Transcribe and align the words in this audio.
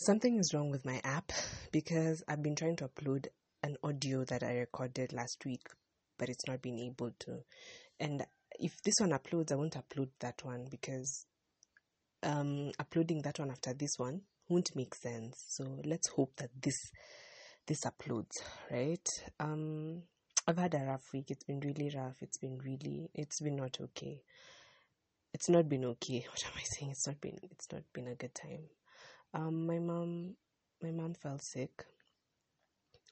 something 0.00 0.38
is 0.38 0.54
wrong 0.54 0.70
with 0.70 0.86
my 0.86 1.00
app 1.04 1.30
because 1.72 2.22
I've 2.26 2.42
been 2.42 2.56
trying 2.56 2.76
to 2.76 2.88
upload 2.88 3.26
an 3.62 3.76
audio 3.84 4.24
that 4.24 4.42
I 4.42 4.58
recorded 4.58 5.12
last 5.12 5.44
week, 5.44 5.66
but 6.18 6.30
it's 6.30 6.46
not 6.46 6.62
been 6.62 6.78
able 6.78 7.10
to. 7.20 7.40
And 7.98 8.24
if 8.58 8.80
this 8.82 8.94
one 8.98 9.10
uploads, 9.10 9.52
I 9.52 9.56
won't 9.56 9.76
upload 9.76 10.08
that 10.20 10.42
one 10.42 10.68
because 10.70 11.26
um, 12.22 12.72
uploading 12.78 13.20
that 13.22 13.38
one 13.38 13.50
after 13.50 13.74
this 13.74 13.98
one 13.98 14.22
won't 14.48 14.74
make 14.74 14.94
sense. 14.94 15.44
So 15.48 15.64
let's 15.84 16.08
hope 16.08 16.32
that 16.36 16.50
this 16.60 16.90
this 17.66 17.84
uploads, 17.84 18.32
right? 18.70 19.06
Um, 19.38 20.02
I've 20.46 20.58
had 20.58 20.74
a 20.74 20.78
rough 20.78 21.04
week. 21.12 21.26
It's 21.28 21.44
been 21.44 21.60
really 21.60 21.92
rough. 21.94 22.16
It's 22.22 22.38
been 22.38 22.58
really. 22.58 23.10
It's 23.14 23.40
been 23.40 23.56
not 23.56 23.76
okay. 23.80 24.22
It's 25.34 25.50
not 25.50 25.68
been 25.68 25.84
okay. 25.84 26.24
What 26.30 26.44
am 26.46 26.52
I 26.56 26.62
saying? 26.64 26.90
It's 26.92 27.06
not 27.06 27.20
been. 27.20 27.38
It's 27.50 27.70
not 27.70 27.82
been 27.92 28.08
a 28.08 28.14
good 28.14 28.34
time. 28.34 28.64
Um, 29.32 29.66
my 29.66 29.78
mom, 29.78 30.34
my 30.82 30.90
mom 30.90 31.14
fell 31.14 31.38
sick. 31.38 31.84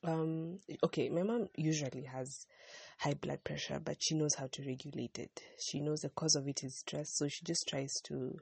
Um, 0.04 0.60
okay, 0.84 1.08
my 1.08 1.22
mom 1.22 1.48
usually 1.56 2.04
has 2.04 2.46
high 2.98 3.14
blood 3.14 3.42
pressure, 3.44 3.80
but 3.84 3.96
she 4.00 4.14
knows 4.14 4.34
how 4.34 4.48
to 4.52 4.62
regulate 4.64 5.18
it. 5.18 5.40
She 5.60 5.80
knows 5.80 6.00
the 6.00 6.08
cause 6.10 6.34
of 6.34 6.46
it 6.48 6.62
is 6.64 6.78
stress, 6.78 7.10
so 7.16 7.28
she 7.28 7.44
just 7.44 7.66
tries 7.68 7.92
to 8.04 8.38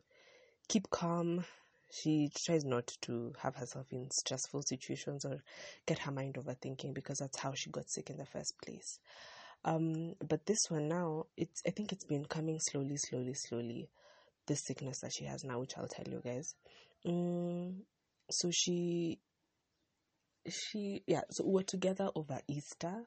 keep 0.69 0.91
calm. 0.91 1.45
She 1.91 2.31
tries 2.45 2.65
not 2.65 2.93
to 3.03 3.33
have 3.41 3.57
herself 3.57 3.87
in 3.93 4.11
stressful 4.11 4.63
situations 4.63 5.25
or 5.25 5.43
get 5.87 6.01
her 6.01 6.13
mind 6.13 6.35
overthinking 6.35 6.95
because 6.95 7.19
that's 7.19 7.39
how 7.39 7.55
she 7.55 7.71
got 7.71 7.89
sick 7.89 8.11
in 8.11 8.17
the 8.17 8.27
first 8.27 8.55
place. 8.63 8.99
Um, 9.65 10.15
but 10.29 10.47
this 10.47 10.59
one 10.69 10.89
now, 10.89 11.27
it's 11.37 11.63
I 11.67 11.71
think 11.71 11.93
it's 11.93 12.05
been 12.05 12.25
coming 12.25 12.59
slowly, 12.61 12.97
slowly, 12.97 13.35
slowly. 13.35 13.89
This 14.47 14.65
sickness 14.65 15.01
that 15.01 15.13
she 15.13 15.25
has 15.25 15.43
now, 15.43 15.59
which 15.59 15.77
I'll 15.77 15.89
tell 15.89 16.07
you 16.07 16.21
guys. 16.25 16.55
Mm, 17.07 17.83
so 18.31 18.51
she, 18.51 19.21
she, 20.49 21.03
yeah. 21.07 21.23
So 21.31 21.45
we 21.45 21.53
were 21.53 21.63
together 21.63 22.11
over 22.15 22.41
Easter. 22.49 23.05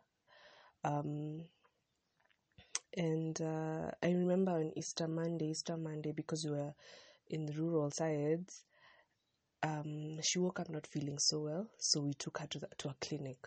Um, 0.84 1.44
and 2.96 3.40
uh, 3.42 3.92
I 4.02 4.12
remember 4.12 4.54
on 4.54 4.72
Easter 4.76 5.08
Monday, 5.08 5.50
Easter 5.50 5.78
Monday, 5.78 6.12
because 6.12 6.46
we 6.46 6.52
were 6.52 6.74
in 7.30 7.46
the 7.46 7.54
rural 7.54 7.92
sides, 7.92 8.64
um, 9.62 10.20
she 10.22 10.40
woke 10.40 10.60
up 10.60 10.70
not 10.70 10.88
feeling 10.88 11.20
so 11.20 11.42
well, 11.42 11.70
so 11.78 12.02
we 12.02 12.14
took 12.14 12.40
her 12.40 12.48
to 12.48 12.60
the, 12.60 12.68
to 12.78 12.90
a 12.90 12.96
clinic. 13.02 13.38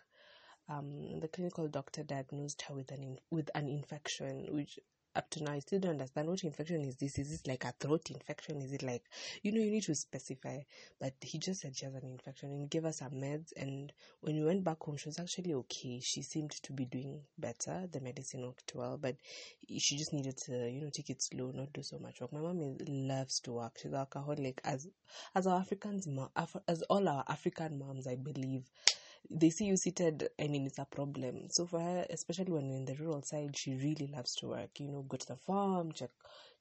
Um, 0.69 1.21
the 1.21 1.29
clinical 1.29 1.69
doctor 1.69 2.03
diagnosed 2.03 2.63
her 2.69 2.75
with 2.75 2.91
an 2.93 3.03
in, 3.03 3.19
with 3.31 3.51
an 3.55 3.69
infection, 3.69 4.47
which 4.51 4.79
up 5.15 5.29
to 5.31 5.43
now 5.43 5.53
I 5.53 5.59
still 5.59 5.81
don't 5.81 5.93
understand 5.93 6.29
what 6.29 6.45
infection 6.45 6.83
is 6.83 6.97
this. 6.97 7.19
Is 7.19 7.31
this 7.31 7.47
like 7.47 7.65
a 7.65 7.73
throat 7.73 8.11
infection? 8.11 8.61
Is 8.63 8.73
it 8.73 8.83
like 8.83 9.05
you 9.43 9.53
know 9.53 9.61
you 9.61 9.71
need 9.71 9.85
to 9.85 9.95
specify? 9.95 10.61
But 11.01 11.15
he 11.21 11.39
just 11.39 11.61
said 11.61 11.77
she 11.77 11.85
has 11.85 11.95
an 11.95 12.05
infection 12.05 12.51
and 12.51 12.71
gave 12.71 12.85
us 12.85 12.99
some 12.99 13.13
meds. 13.13 13.53
And 13.57 13.93
when 14.21 14.37
we 14.37 14.45
went 14.45 14.65
back 14.65 14.83
home, 14.83 14.97
she 14.97 15.09
was 15.09 15.19
actually 15.19 15.55
okay. 15.55 16.01
She 16.01 16.23
seemed 16.23 16.53
to 16.53 16.73
be 16.73 16.85
doing 16.85 17.21
better. 17.39 17.87
The 17.91 18.01
medicine 18.01 18.43
worked 18.43 18.73
well, 18.75 18.99
but 19.01 19.17
she 19.69 19.97
just 19.97 20.13
needed 20.13 20.37
to 20.47 20.71
you 20.71 20.81
know 20.81 20.91
take 20.91 21.11
it 21.11 21.23
slow, 21.23 21.51
not 21.55 21.73
do 21.73 21.83
so 21.83 21.99
much 21.99 22.21
work. 22.21 22.33
My 22.33 22.41
mom 22.41 22.77
loves 22.87 23.41
to 23.41 23.53
work. 23.53 23.79
She's 23.81 23.93
an 23.93 23.99
alcoholic 23.99 24.61
as 24.65 24.89
as 25.35 25.47
our 25.47 25.61
Africans, 25.61 26.09
as 26.69 26.83
all 26.83 27.09
our 27.09 27.25
African 27.29 27.79
moms, 27.79 28.07
I 28.07 28.17
believe 28.17 28.71
they 29.31 29.51
see 29.51 29.67
you 29.67 29.77
seated, 29.77 30.29
I 30.39 30.49
mean, 30.49 30.67
it's 30.67 30.79
a 30.79 30.85
problem. 30.85 31.49
So 31.51 31.67
for 31.67 31.81
her, 31.81 32.07
especially 32.11 32.53
when 32.53 32.71
in 32.71 32.85
the 32.85 32.95
rural 32.95 33.23
side, 33.23 33.57
she 33.57 33.75
really 33.75 34.07
loves 34.15 34.35
to 34.37 34.49
work. 34.49 34.79
You 34.79 34.89
know, 34.89 35.03
go 35.03 35.17
to 35.17 35.27
the 35.27 35.37
farm, 35.37 35.93
check 35.93 36.11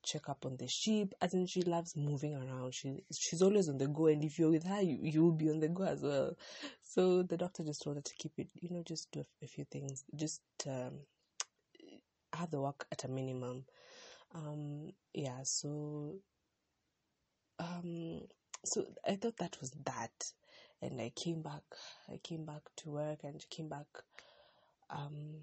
check 0.04 0.30
up 0.30 0.46
on 0.46 0.58
the 0.58 0.68
sheep. 0.68 1.14
As 1.22 1.34
in, 1.34 1.46
she 1.46 1.62
loves 1.62 1.96
moving 1.96 2.36
around. 2.36 2.74
She 2.74 3.04
she's 3.12 3.42
always 3.42 3.70
on 3.70 3.78
the 3.78 3.88
go, 3.88 4.08
and 4.08 4.24
if 4.24 4.40
you're 4.40 4.52
with 4.52 4.66
her, 4.66 4.82
you 4.82 5.00
you 5.02 5.24
will 5.24 5.32
be 5.32 5.50
on 5.50 5.60
the 5.60 5.70
go 5.70 5.84
as 5.84 6.02
well. 6.02 6.36
So 6.82 7.24
the 7.24 7.38
doctor 7.38 7.64
just 7.64 7.82
told 7.84 7.98
her 7.98 8.02
to 8.02 8.16
keep 8.16 8.34
it. 8.38 8.48
You 8.54 8.70
know, 8.70 8.84
just 8.84 9.12
do 9.12 9.24
a, 9.42 9.48
few 9.48 9.66
things. 9.66 10.04
Just 10.16 10.42
um, 10.68 11.00
have 12.34 12.52
the 12.52 12.62
work 12.62 12.86
at 12.92 13.04
a 13.04 13.08
minimum. 13.08 13.66
Um, 14.34 14.92
yeah. 15.14 15.44
So 15.44 16.16
um, 17.60 18.22
so 18.66 18.86
I 19.08 19.16
thought 19.16 19.38
that 19.38 19.58
was 19.60 19.72
that 19.86 20.32
and 20.82 21.00
I 21.00 21.12
came 21.16 21.42
back. 21.42 21.64
I 22.10 22.18
came 22.18 22.46
back 22.46 22.62
to 22.78 22.90
work 22.92 23.20
and 23.24 23.44
came 23.50 23.70
back 23.70 23.88
um, 24.90 25.42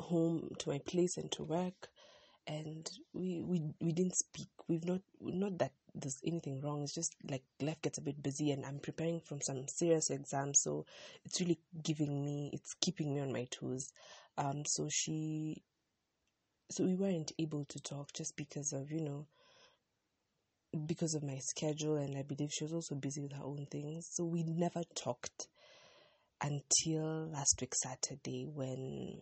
home 0.00 0.50
to 0.58 0.70
my 0.70 0.78
place 0.78 1.16
and 1.16 1.30
to 1.32 1.44
work, 1.44 1.88
and 2.46 2.88
we 3.12 3.42
we 3.42 3.62
we 3.80 3.92
didn't 3.92 4.16
speak. 4.16 4.48
We've 4.68 4.84
not 4.84 5.00
not 5.20 5.58
that 5.58 5.72
there's 5.94 6.20
anything 6.26 6.60
wrong. 6.60 6.82
It's 6.82 6.94
just 6.94 7.14
like 7.30 7.42
life 7.60 7.80
gets 7.82 7.98
a 7.98 8.02
bit 8.02 8.22
busy, 8.22 8.50
and 8.50 8.64
I'm 8.66 8.78
preparing 8.78 9.20
from 9.20 9.40
some 9.40 9.66
serious 9.68 10.10
exams, 10.10 10.60
so 10.60 10.86
it's 11.24 11.40
really 11.40 11.58
giving 11.82 12.24
me, 12.24 12.50
it's 12.52 12.74
keeping 12.80 13.14
me 13.14 13.20
on 13.20 13.32
my 13.32 13.46
toes. 13.50 13.92
Um, 14.36 14.64
so 14.64 14.88
she, 14.90 15.62
so 16.70 16.84
we 16.84 16.94
weren't 16.94 17.32
able 17.38 17.64
to 17.66 17.80
talk 17.80 18.12
just 18.12 18.36
because 18.36 18.72
of 18.72 18.90
you 18.90 19.00
know 19.00 19.26
because 20.86 21.14
of 21.14 21.22
my 21.22 21.38
schedule, 21.38 21.96
and 21.96 22.16
I 22.16 22.22
believe 22.22 22.50
she 22.52 22.64
was 22.64 22.72
also 22.72 22.94
busy 22.94 23.20
with 23.20 23.32
her 23.32 23.44
own 23.44 23.66
things. 23.70 24.08
So 24.10 24.24
we 24.24 24.42
never 24.42 24.82
talked 24.94 25.48
until 26.40 27.28
last 27.30 27.60
week, 27.60 27.74
Saturday, 27.74 28.46
when 28.52 29.20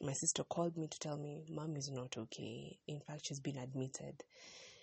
my 0.00 0.12
sister 0.12 0.44
called 0.44 0.76
me 0.76 0.88
to 0.88 0.98
tell 0.98 1.16
me 1.16 1.42
mom 1.48 1.76
is 1.76 1.90
not 1.90 2.16
okay. 2.16 2.78
In 2.86 3.00
fact, 3.00 3.26
she's 3.26 3.40
been 3.40 3.58
admitted 3.58 4.22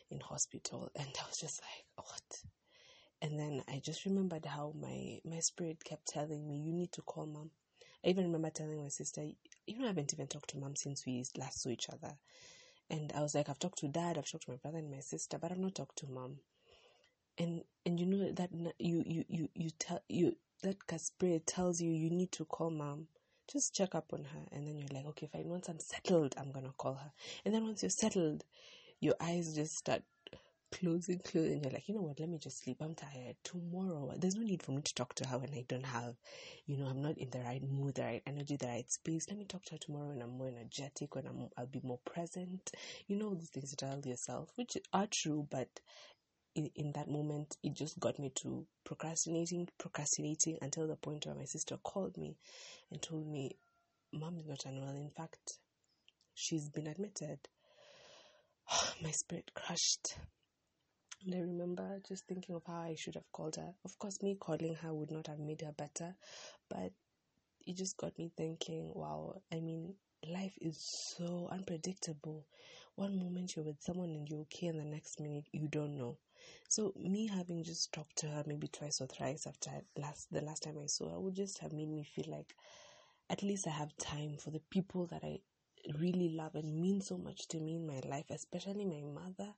in 0.09 0.19
hospital. 0.19 0.90
And 0.96 1.07
I 1.07 1.28
was 1.28 1.38
just 1.40 1.62
like, 1.62 2.07
what? 2.07 2.44
And 3.22 3.40
then 3.40 3.63
I 3.69 3.81
just 3.84 4.06
remembered 4.06 4.45
how 4.45 4.74
my, 4.80 5.19
my 5.24 5.40
spirit 5.40 5.84
kept 5.84 6.07
telling 6.07 6.47
me, 6.47 6.57
you 6.57 6.74
need 6.74 6.91
to 6.94 7.01
call 7.01 7.25
mom. 7.25 7.51
I 8.06 8.09
even 8.09 8.25
remember 8.25 8.50
telling 8.50 8.81
my 8.81 8.90
sister, 8.90 9.24
you 9.66 9.78
know, 9.80 9.85
I 9.85 9.88
haven't 9.88 10.13
even 10.13 10.28
talked 10.28 10.50
to 10.50 10.57
mom 10.57 10.75
since 10.75 11.06
we 11.06 11.24
last 11.38 11.62
saw 11.62 11.69
each 11.69 11.88
other. 11.90 12.16
And 12.94 13.12
I 13.16 13.22
was 13.22 13.34
like, 13.34 13.50
I've 13.50 13.58
talked 13.58 13.80
to 13.80 13.88
dad, 13.88 14.20
I've 14.20 14.30
talked 14.30 14.44
to 14.46 14.52
my 14.52 14.58
brother 14.58 14.78
and 14.78 14.92
my 14.92 15.00
sister, 15.00 15.40
but 15.40 15.52
I've 15.52 15.58
not 15.58 15.74
talked 15.74 15.98
to 15.98 16.08
mom. 16.08 16.38
And 17.40 17.64
and 17.88 18.00
you 18.00 18.06
know 18.06 18.31
that 18.31 18.52
you 18.78 19.04
you 19.08 19.26
you 19.28 19.50
you 19.56 19.72
tell 19.72 20.04
you 20.08 20.36
that 20.62 20.86
Casper 20.86 21.40
tells 21.40 21.81
you 21.81 21.90
you 21.90 22.12
need 22.12 22.31
to 22.34 22.46
call 22.46 22.70
mom. 22.70 23.08
Just 23.52 23.74
check 23.74 23.96
up 23.96 24.14
on 24.14 24.26
her, 24.26 24.42
and 24.52 24.68
then 24.68 24.78
you're 24.78 24.94
like, 24.94 25.08
okay, 25.08 25.26
fine. 25.26 25.50
Once 25.50 25.70
I'm 25.70 25.80
settled, 25.80 26.36
I'm 26.38 26.52
gonna 26.52 26.72
call 26.78 26.94
her. 26.94 27.12
And 27.44 27.56
then 27.56 27.64
once 27.64 27.81
you're 27.81 27.90
settled, 27.90 28.44
your 29.00 29.16
eyes 29.20 29.56
just 29.56 29.75
start 29.75 30.04
closing, 30.74 31.20
closing. 31.20 31.64
You're 31.64 31.72
like, 31.72 31.88
you 31.88 31.96
know 31.96 32.02
what? 32.02 32.20
Let 32.20 32.30
me 32.30 32.38
just 32.40 32.64
sleep. 32.64 32.78
I'm 32.82 32.96
tired. 32.96 33.36
Tomorrow, 33.44 34.14
there's 34.18 34.36
no 34.36 34.44
need 34.44 34.64
for 34.64 34.72
me 34.72 34.82
to 34.82 34.94
talk 34.96 35.14
to 35.16 35.28
her 35.28 35.38
when 35.38 35.54
I 35.54 35.64
don't 35.68 35.86
have, 35.86 36.16
you 36.66 36.78
know, 36.78 36.88
I'm 36.88 37.02
not 37.02 37.18
in 37.18 37.30
the 37.30 37.40
right 37.40 37.62
mood, 37.64 37.96
the 37.96 38.04
right 38.04 38.24
energy, 38.26 38.56
the 38.56 38.68
right 38.68 38.90
space. 38.90 39.28
Let 39.30 39.38
me 39.38 39.46
talk 39.46 39.64
to 39.66 39.74
her 39.74 39.78
tomorrow 39.78 40.10
when 40.10 40.22
I'm 40.22 40.38
more 40.38 40.48
energetic, 40.48 41.16
when 41.16 41.28
I'm, 41.28 41.50
I'll 41.58 41.68
be 41.68 41.82
more 41.84 42.00
present. 42.06 42.72
You 43.08 43.18
know, 43.18 43.36
these 43.36 43.50
things 43.50 43.72
you 43.72 43.78
tell 43.78 44.02
yourself, 44.04 44.50
which 44.56 44.78
are 44.94 45.08
true, 45.12 45.48
but 45.50 45.70
in, 46.56 46.70
in 46.76 46.92
that 46.94 47.10
moment, 47.10 47.58
it 47.64 47.76
just 47.76 48.00
got 48.00 48.18
me 48.20 48.32
to 48.42 48.66
procrastinating, 48.84 49.68
procrastinating 49.78 50.58
until 50.62 50.88
the 50.88 50.96
point 50.96 51.26
where 51.26 51.36
my 51.36 51.46
sister 51.46 51.78
called 51.84 52.18
me 52.18 52.36
and 52.92 53.02
told 53.02 53.28
me, 53.28 53.58
Mom 54.12 54.38
is 54.38 54.46
not 54.46 54.66
unwell. 54.66 54.96
In 54.96 55.12
fact, 55.16 55.60
she's 56.34 56.70
been 56.70 56.88
admitted. 56.88 57.40
my 59.02 59.12
spirit 59.12 59.52
crushed. 59.54 60.18
And 61.26 61.36
I 61.36 61.40
remember 61.40 62.00
just 62.08 62.28
thinking 62.28 62.56
of 62.56 62.64
how 62.66 62.82
I 62.82 62.96
should 62.96 63.16
have 63.16 63.32
called 63.32 63.56
her. 63.56 63.74
Of 63.86 63.98
course, 63.98 64.22
me 64.22 64.36
calling 64.40 64.76
her 64.76 64.94
would 64.94 65.12
not 65.12 65.28
have 65.28 65.40
made 65.40 65.62
her 65.62 65.72
better, 65.72 66.16
but 66.70 66.92
it 67.66 67.76
just 67.78 67.98
got 67.98 68.18
me 68.20 68.32
thinking, 68.38 68.92
wow, 68.94 69.42
I 69.52 69.60
mean, 69.62 69.96
life 70.28 70.58
is 70.62 70.78
so 71.18 71.48
unpredictable. 71.52 72.46
One 72.96 73.18
moment 73.18 73.56
you're 73.56 73.66
with 73.66 73.82
someone 73.82 74.12
and 74.12 74.30
you're 74.30 74.42
okay, 74.42 74.68
and 74.68 74.80
the 74.80 74.86
next 74.86 75.20
minute 75.20 75.46
you 75.54 75.68
don't 75.70 75.98
know. 75.98 76.18
So 76.70 76.94
me 76.98 77.28
having 77.28 77.64
just 77.64 77.94
talked 77.94 78.18
to 78.18 78.28
her 78.28 78.44
maybe 78.48 78.68
twice 78.68 79.02
or 79.02 79.08
thrice 79.08 79.48
after 79.48 79.72
last 79.98 80.28
the 80.31 80.42
last 80.42 80.64
time 80.64 80.78
I 80.81 80.88
saw 80.88 81.12
her 81.12 81.19
would 81.19 81.36
just 81.36 81.60
have 81.60 81.74
made 81.74 81.90
me 81.90 82.04
feel 82.04 82.26
like 82.28 82.56
at 83.30 83.44
least 83.44 83.68
I 83.68 83.72
have 83.72 83.96
time 83.98 84.38
for 84.38 84.52
the 84.52 84.62
people 84.69 85.08
that 85.08 85.24
I 85.24 85.40
really 86.00 86.30
love 86.30 86.56
and 86.56 86.81
mean 86.81 87.02
so 87.02 87.18
much 87.18 87.48
to 87.50 87.60
me 87.60 87.76
in 87.76 87.88
my 87.88 88.02
life, 88.08 88.26
especially 88.31 88.86
my 88.86 89.02
mother 89.02 89.54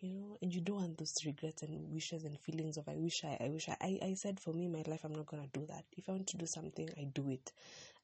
you 0.00 0.14
know, 0.14 0.36
and 0.40 0.54
you 0.54 0.60
don't 0.60 0.76
want 0.76 0.98
those 0.98 1.14
regrets 1.26 1.62
and 1.62 1.92
wishes 1.92 2.24
and 2.24 2.38
feelings 2.38 2.76
of 2.76 2.88
I 2.88 2.96
wish 2.96 3.22
I, 3.24 3.36
I 3.44 3.48
wish 3.48 3.68
I. 3.68 3.76
I, 3.80 3.98
I 4.02 4.14
said 4.14 4.38
for 4.38 4.52
me, 4.52 4.68
my 4.68 4.82
life, 4.86 5.04
I'm 5.04 5.14
not 5.14 5.26
gonna 5.26 5.48
do 5.52 5.66
that. 5.66 5.84
If 5.96 6.08
I 6.08 6.12
want 6.12 6.28
to 6.28 6.36
do 6.36 6.46
something, 6.46 6.88
I 6.96 7.04
do 7.12 7.28
it. 7.30 7.52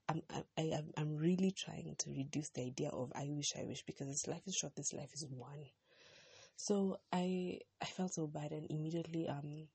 I'm 0.09 0.23
I, 0.31 0.43
I 0.59 0.83
I'm 0.97 1.17
really 1.17 1.53
trying 1.53 1.95
to 1.99 2.11
reduce 2.11 2.51
the 2.51 2.63
idea 2.63 2.89
of 2.91 3.13
I 3.15 3.27
wish 3.31 3.53
I 3.59 3.65
wish 3.65 3.85
because 3.85 4.09
this 4.09 4.27
life 4.27 4.43
is 4.47 4.57
short. 4.57 4.75
This 4.77 4.93
life 4.93 5.13
is 5.15 5.27
one. 5.31 5.65
So 6.57 6.99
I 7.13 7.61
I 7.81 7.87
felt 7.87 8.15
so 8.15 8.27
bad 8.27 8.51
and 8.53 8.67
immediately 8.71 9.29
um 9.29 9.69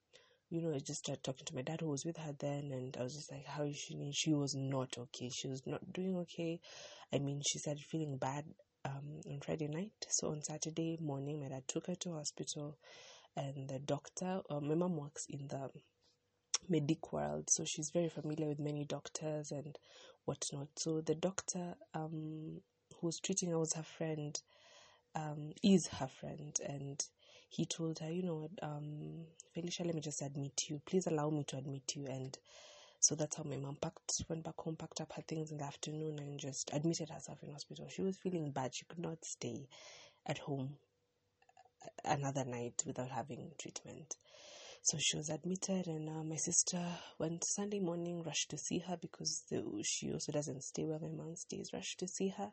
you 0.50 0.62
know, 0.62 0.74
I 0.74 0.80
just 0.80 1.01
started 1.06 1.24
talking 1.24 1.45
to 1.45 1.56
my 1.56 1.62
dad 1.62 1.81
who 1.81 1.89
was 1.89 2.06
with 2.06 2.18
her 2.18 2.33
then, 2.39 2.72
and 2.72 2.98
I 3.00 3.04
was 3.04 3.13
just 3.15 3.31
like, 3.31 3.45
How 3.45 3.63
is 3.63 3.77
she? 3.77 4.12
She 4.13 4.33
was 4.33 4.56
not 4.56 4.98
okay. 4.98 5.30
She 5.30 5.48
was 5.48 5.65
not 5.68 5.94
doing 5.94 6.18
okay. 6.18 6.60
I 7.13 7.19
mean, 7.19 7.42
she 7.48 7.60
started 7.60 7.83
feeling 7.83 8.18
bad 8.18 8.45
um, 8.85 9.21
on 9.29 9.39
Friday 9.41 9.67
night. 9.67 9.91
So 10.09 10.31
on 10.31 10.43
Saturday 10.43 10.97
morning, 11.01 11.41
my 11.41 11.49
dad 11.49 11.67
took 11.67 11.87
her 11.87 11.95
to 11.95 12.13
hospital, 12.13 12.77
and 13.35 13.69
the 13.69 13.79
doctor. 13.79 14.41
Uh, 14.49 14.59
my 14.59 14.75
mom 14.75 14.97
works 14.97 15.25
in 15.29 15.47
the 15.47 15.69
medic 16.69 17.11
world, 17.13 17.49
so 17.49 17.65
she's 17.65 17.91
very 17.91 18.09
familiar 18.09 18.47
with 18.47 18.59
many 18.59 18.85
doctors 18.85 19.51
and 19.51 19.77
whatnot. 20.25 20.67
So 20.77 21.01
the 21.01 21.15
doctor 21.15 21.75
um, 21.93 22.61
who 22.99 23.07
was 23.07 23.19
treating 23.19 23.49
her 23.51 23.59
was 23.59 23.73
her 23.73 23.83
friend, 23.83 24.39
um, 25.15 25.51
is 25.63 25.87
her 25.87 26.07
friend, 26.07 26.57
and 26.67 27.03
he 27.49 27.65
told 27.65 27.99
her, 27.99 28.11
you 28.11 28.23
know 28.23 28.35
what, 28.35 28.51
um, 28.61 29.25
Felicia, 29.53 29.83
let 29.83 29.95
me 29.95 30.01
just 30.01 30.21
admit 30.21 30.69
you. 30.69 30.81
Please 30.85 31.07
allow 31.07 31.29
me 31.29 31.43
to 31.45 31.57
admit 31.57 31.95
you. 31.95 32.05
And 32.05 32.37
so 33.00 33.16
that's 33.16 33.38
how 33.38 33.44
my 33.44 33.57
mom 33.57 33.78
packed, 33.81 34.24
went 34.28 34.44
back 34.44 34.57
home, 34.57 34.75
packed 34.75 35.01
up 35.01 35.13
her 35.13 35.22
things 35.22 35.51
in 35.51 35.57
the 35.57 35.63
afternoon, 35.66 36.19
and 36.19 36.40
just 36.40 36.69
admitted 36.74 37.10
herself 37.10 37.42
in 37.44 37.51
hospital. 37.51 37.88
She 37.90 38.01
was 38.01 38.18
feeling 38.18 38.51
bad. 38.51 38.75
She 38.75 38.86
could 38.86 39.00
not 39.00 39.24
stay 39.24 39.68
at 40.25 40.40
home 40.40 40.78
another 42.04 42.46
night 42.46 42.84
without 42.86 43.10
having 43.10 43.51
treatment. 43.60 44.16
So 44.81 44.98
she 45.00 45.18
was 45.18 45.30
admitted, 45.30 45.88
and 45.88 46.10
uh, 46.10 46.24
my 46.24 46.38
sister 46.38 46.81
went 47.18 47.44
Sunday 47.46 47.80
morning, 47.80 48.24
rushed 48.24 48.50
to 48.51 48.57
see 48.57 48.80
her 48.80 48.98
because 48.98 49.44
the, 49.50 49.63
she 49.84 50.12
also 50.12 50.31
doesn't 50.31 50.63
stay 50.63 50.86
where 50.86 51.00
my 51.00 51.10
mom 51.10 51.36
stays, 51.36 51.72
rushed 51.74 52.00
to 52.00 52.07
see 52.07 52.30
her. 52.30 52.51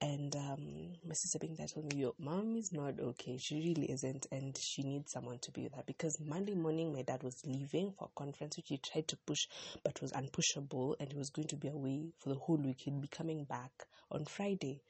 And 0.00 0.36
um, 0.36 0.92
my 1.04 1.14
sister 1.14 1.40
being 1.40 1.56
there 1.56 1.66
told 1.66 1.92
me, 1.92 2.00
Your 2.00 2.12
mom 2.20 2.56
is 2.56 2.72
not 2.72 3.00
okay. 3.00 3.36
She 3.36 3.56
really 3.56 3.90
isn't, 3.90 4.26
and 4.30 4.56
she 4.56 4.82
needs 4.82 5.10
someone 5.10 5.38
to 5.40 5.50
be 5.50 5.64
with 5.64 5.74
her. 5.74 5.82
Because 5.84 6.20
Monday 6.20 6.54
morning, 6.54 6.92
my 6.92 7.02
dad 7.02 7.24
was 7.24 7.42
leaving 7.44 7.90
for 7.98 8.04
a 8.04 8.18
conference, 8.20 8.56
which 8.56 8.68
he 8.68 8.78
tried 8.78 9.08
to 9.08 9.16
push 9.26 9.46
but 9.82 10.00
was 10.00 10.12
unpushable, 10.12 10.94
and 11.00 11.10
he 11.10 11.18
was 11.18 11.30
going 11.30 11.48
to 11.48 11.56
be 11.56 11.66
away 11.68 12.12
for 12.20 12.28
the 12.28 12.36
whole 12.36 12.56
week. 12.56 12.82
He'd 12.82 13.00
be 13.00 13.08
coming 13.08 13.42
back 13.42 13.72
on 14.12 14.24
Friday. 14.24 14.82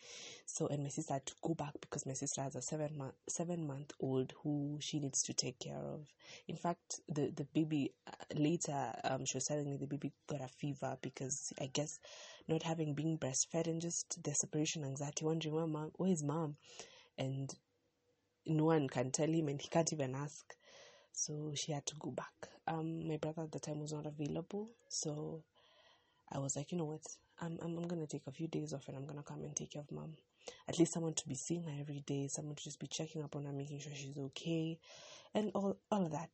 So, 0.44 0.66
and 0.66 0.82
my 0.82 0.90
sister 0.90 1.14
had 1.14 1.26
to 1.26 1.34
go 1.43 1.55
back 1.55 1.72
because 1.81 2.05
my 2.05 2.12
sister 2.12 2.43
has 2.43 2.55
a 2.55 2.62
seven 2.62 2.96
month 2.96 3.14
seven 3.28 3.66
month 3.66 3.93
old 4.00 4.32
who 4.43 4.78
she 4.81 4.99
needs 5.00 5.22
to 5.22 5.32
take 5.32 5.58
care 5.58 5.76
of. 5.78 6.06
In 6.49 6.56
fact, 6.56 7.00
the 7.08 7.31
the 7.34 7.44
baby 7.44 7.93
uh, 8.06 8.12
later, 8.34 8.93
um, 9.05 9.25
she 9.25 9.37
was 9.38 9.46
telling 9.46 9.70
me 9.70 9.76
the 9.78 9.87
baby 9.87 10.12
got 10.26 10.43
a 10.43 10.49
fever 10.49 10.96
because 11.00 11.52
I 11.60 11.66
guess 11.66 11.99
not 12.49 12.62
having 12.62 12.95
been 12.95 13.19
breastfed 13.19 13.67
and 13.67 13.81
just 13.81 14.23
the 14.23 14.33
separation 14.35 14.85
anxiety, 14.85 15.25
wondering 15.25 15.55
where 15.55 15.67
mom, 15.67 15.91
where 15.97 16.11
is 16.11 16.23
mom, 16.23 16.56
and 17.17 17.50
no 18.47 18.65
one 18.65 18.89
can 18.89 19.11
tell 19.11 19.29
him, 19.29 19.49
and 19.49 19.61
he 19.61 19.69
can't 19.69 19.93
even 19.93 20.15
ask. 20.15 20.55
So 21.12 21.53
she 21.55 21.73
had 21.73 21.87
to 21.87 21.95
go 21.99 22.11
back. 22.11 22.49
Um, 22.67 23.09
my 23.09 23.17
brother 23.17 23.43
at 23.43 23.53
the 23.53 23.59
time 23.61 23.81
was 23.81 23.93
not 23.93 24.06
available, 24.06 24.71
so 24.89 25.43
I 26.31 26.39
was 26.39 26.56
like, 26.56 26.73
you 26.73 26.79
know 26.79 26.85
what, 26.85 27.03
I'm 27.41 27.59
I'm, 27.62 27.77
I'm 27.77 27.89
gonna 27.89 28.06
take 28.06 28.27
a 28.27 28.33
few 28.33 28.49
days 28.49 28.73
off 28.73 28.89
and 28.89 28.97
I'm 28.97 29.06
gonna 29.06 29.23
come 29.23 29.43
and 29.44 29.55
take 29.56 29.73
care 29.73 29.83
of 29.83 29.91
mom. 29.93 30.15
At 30.69 30.79
least 30.79 30.93
someone 30.93 31.15
to 31.15 31.29
be 31.29 31.35
seeing 31.35 31.65
her 31.65 31.81
every 31.81 32.01
day, 32.06 32.29
someone 32.29 32.55
to 32.56 32.65
just 32.65 32.81
be 32.81 32.87
checking 32.87 33.23
up 33.23 33.37
on 33.37 33.44
her, 33.44 33.53
making 33.53 33.81
sure 33.81 33.93
she's 33.94 34.19
okay, 34.19 34.79
and 35.35 35.51
all 35.55 35.79
all 35.91 36.06
of 36.06 36.12
that. 36.12 36.31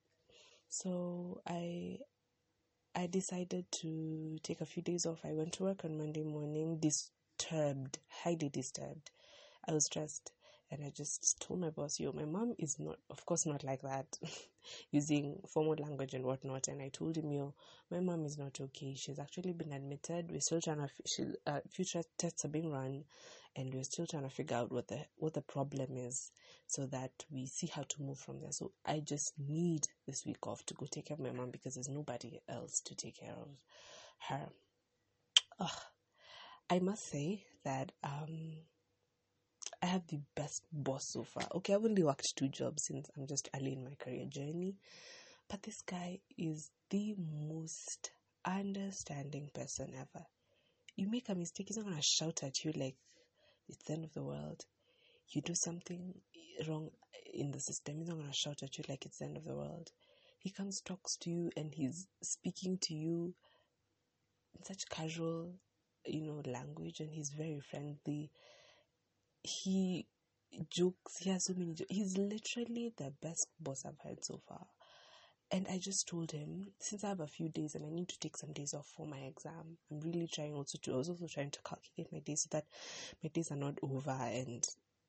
So 0.68 1.40
I 1.46 1.98
I 2.96 3.06
decided 3.08 3.70
to 3.72 4.38
take 4.42 4.60
a 4.60 4.66
few 4.66 4.82
days 4.82 5.04
off. 5.04 5.24
I 5.24 5.32
went 5.32 5.54
to 5.54 5.64
work 5.64 5.84
on 5.84 5.98
Monday 5.98 6.22
morning, 6.22 6.78
disturbed, 6.78 7.98
highly 8.22 8.48
disturbed. 8.48 9.10
I 9.66 9.72
was 9.72 9.86
stressed. 9.86 10.30
And 10.74 10.84
I 10.84 10.90
just 10.90 11.40
told 11.40 11.60
my 11.60 11.70
boss, 11.70 12.00
yo, 12.00 12.10
my 12.10 12.24
mom 12.24 12.56
is 12.58 12.80
not, 12.80 12.98
of 13.08 13.24
course, 13.24 13.46
not 13.46 13.62
like 13.62 13.82
that, 13.82 14.18
using 14.90 15.38
formal 15.48 15.76
language 15.78 16.14
and 16.14 16.24
whatnot. 16.24 16.66
And 16.66 16.82
I 16.82 16.88
told 16.88 17.16
him, 17.16 17.30
yo, 17.30 17.54
my 17.92 18.00
mom 18.00 18.24
is 18.26 18.36
not 18.38 18.60
okay. 18.60 18.96
She's 18.96 19.20
actually 19.20 19.52
been 19.52 19.72
admitted. 19.72 20.32
We're 20.32 20.40
still 20.40 20.60
trying 20.60 20.78
to, 20.78 20.88
she, 21.06 21.26
uh, 21.46 21.60
future 21.70 22.02
tests 22.18 22.44
are 22.44 22.48
being 22.48 22.72
run, 22.72 23.04
and 23.54 23.72
we're 23.72 23.84
still 23.84 24.04
trying 24.04 24.24
to 24.24 24.28
figure 24.28 24.56
out 24.56 24.72
what 24.72 24.88
the 24.88 24.98
what 25.14 25.34
the 25.34 25.42
problem 25.42 25.96
is, 25.96 26.32
so 26.66 26.86
that 26.86 27.12
we 27.30 27.46
see 27.46 27.68
how 27.68 27.82
to 27.82 28.02
move 28.02 28.18
from 28.18 28.40
there. 28.40 28.50
So 28.50 28.72
I 28.84 28.98
just 28.98 29.34
need 29.38 29.86
this 30.08 30.26
week 30.26 30.44
off 30.44 30.66
to 30.66 30.74
go 30.74 30.86
take 30.90 31.06
care 31.06 31.14
of 31.14 31.20
my 31.20 31.30
mom 31.30 31.52
because 31.52 31.74
there's 31.74 31.88
nobody 31.88 32.40
else 32.48 32.80
to 32.86 32.96
take 32.96 33.20
care 33.20 33.34
of 33.40 33.48
her. 34.28 34.48
Ugh. 35.60 35.82
I 36.68 36.80
must 36.80 37.08
say 37.08 37.44
that 37.62 37.92
um 38.02 38.56
I 39.84 39.88
have 39.88 40.06
the 40.06 40.20
best 40.34 40.62
boss 40.72 41.10
so 41.10 41.24
far. 41.24 41.46
Okay, 41.56 41.74
I've 41.74 41.84
only 41.84 42.02
worked 42.02 42.34
two 42.36 42.48
jobs 42.48 42.86
since 42.86 43.10
I'm 43.14 43.26
just 43.26 43.50
early 43.54 43.74
in 43.74 43.84
my 43.84 43.94
career 44.02 44.24
journey, 44.24 44.76
but 45.46 45.62
this 45.62 45.82
guy 45.82 46.20
is 46.38 46.70
the 46.88 47.14
most 47.18 48.10
understanding 48.46 49.50
person 49.52 49.92
ever. 49.94 50.24
You 50.96 51.10
make 51.10 51.28
a 51.28 51.34
mistake, 51.34 51.66
he's 51.68 51.76
not 51.76 51.84
gonna 51.84 52.00
shout 52.00 52.42
at 52.42 52.64
you 52.64 52.72
like 52.74 52.96
it's 53.68 53.84
the 53.84 53.92
end 53.92 54.06
of 54.06 54.14
the 54.14 54.22
world. 54.22 54.64
You 55.28 55.42
do 55.42 55.54
something 55.54 56.14
wrong 56.66 56.88
in 57.34 57.50
the 57.50 57.60
system, 57.60 57.98
he's 57.98 58.08
not 58.08 58.16
gonna 58.16 58.32
shout 58.32 58.62
at 58.62 58.78
you 58.78 58.84
like 58.88 59.04
it's 59.04 59.18
the 59.18 59.26
end 59.26 59.36
of 59.36 59.44
the 59.44 59.54
world. 59.54 59.90
He 60.38 60.48
comes, 60.48 60.80
talks 60.80 61.18
to 61.18 61.30
you, 61.30 61.50
and 61.58 61.74
he's 61.74 62.06
speaking 62.22 62.78
to 62.84 62.94
you 62.94 63.34
in 64.56 64.64
such 64.64 64.88
casual, 64.88 65.52
you 66.06 66.22
know, 66.22 66.40
language, 66.50 67.00
and 67.00 67.12
he's 67.12 67.28
very 67.36 67.60
friendly 67.60 68.30
he 69.44 70.06
jokes. 70.70 71.18
He 71.18 71.30
has 71.30 71.44
so 71.44 71.54
many 71.54 71.74
jokes. 71.74 71.90
He's 71.90 72.16
literally 72.18 72.92
the 72.96 73.12
best 73.22 73.48
boss 73.60 73.84
I've 73.84 74.00
had 74.00 74.24
so 74.24 74.40
far. 74.48 74.66
And 75.50 75.66
I 75.70 75.78
just 75.78 76.08
told 76.08 76.32
him, 76.32 76.72
since 76.80 77.04
I 77.04 77.08
have 77.08 77.20
a 77.20 77.26
few 77.28 77.48
days 77.48 77.74
and 77.74 77.84
I 77.86 77.90
need 77.90 78.08
to 78.08 78.18
take 78.18 78.36
some 78.36 78.52
days 78.52 78.74
off 78.74 78.86
for 78.86 79.06
my 79.06 79.18
exam, 79.18 79.78
I'm 79.90 80.00
really 80.00 80.26
trying 80.26 80.54
also 80.54 80.78
to, 80.82 80.94
I 80.94 80.96
was 80.96 81.08
also 81.08 81.26
trying 81.28 81.50
to 81.52 81.60
calculate 81.62 82.12
my 82.12 82.18
days 82.20 82.42
so 82.42 82.48
that 82.52 82.64
my 83.22 83.28
days 83.28 83.52
are 83.52 83.56
not 83.56 83.78
over 83.82 84.10
and 84.10 84.66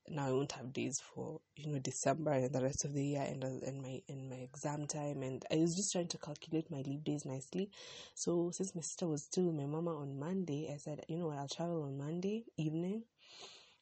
now 0.07 0.27
I 0.27 0.31
won't 0.31 0.51
have 0.51 0.71
days 0.71 1.01
for, 1.01 1.39
you 1.55 1.71
know, 1.71 1.79
December 1.79 2.31
and 2.31 2.53
the 2.53 2.61
rest 2.61 2.85
of 2.85 2.93
the 2.93 3.03
year 3.03 3.21
and, 3.27 3.43
uh, 3.43 3.65
and 3.65 3.81
my, 3.81 4.01
and 4.07 4.29
my 4.29 4.35
exam 4.35 4.85
time. 4.85 5.23
And 5.23 5.43
I 5.51 5.55
was 5.55 5.75
just 5.75 5.91
trying 5.93 6.09
to 6.09 6.17
calculate 6.19 6.69
my 6.69 6.83
leave 6.85 7.03
days 7.03 7.25
nicely. 7.25 7.71
So 8.13 8.51
since 8.51 8.75
my 8.75 8.81
sister 8.81 9.07
was 9.07 9.23
still 9.23 9.45
with 9.45 9.55
my 9.55 9.65
mama 9.65 9.95
on 9.97 10.19
Monday, 10.19 10.69
I 10.71 10.77
said, 10.77 11.03
you 11.07 11.17
know 11.17 11.27
what, 11.27 11.39
I'll 11.39 11.47
travel 11.47 11.83
on 11.83 11.97
Monday 11.97 12.45
evening 12.57 13.03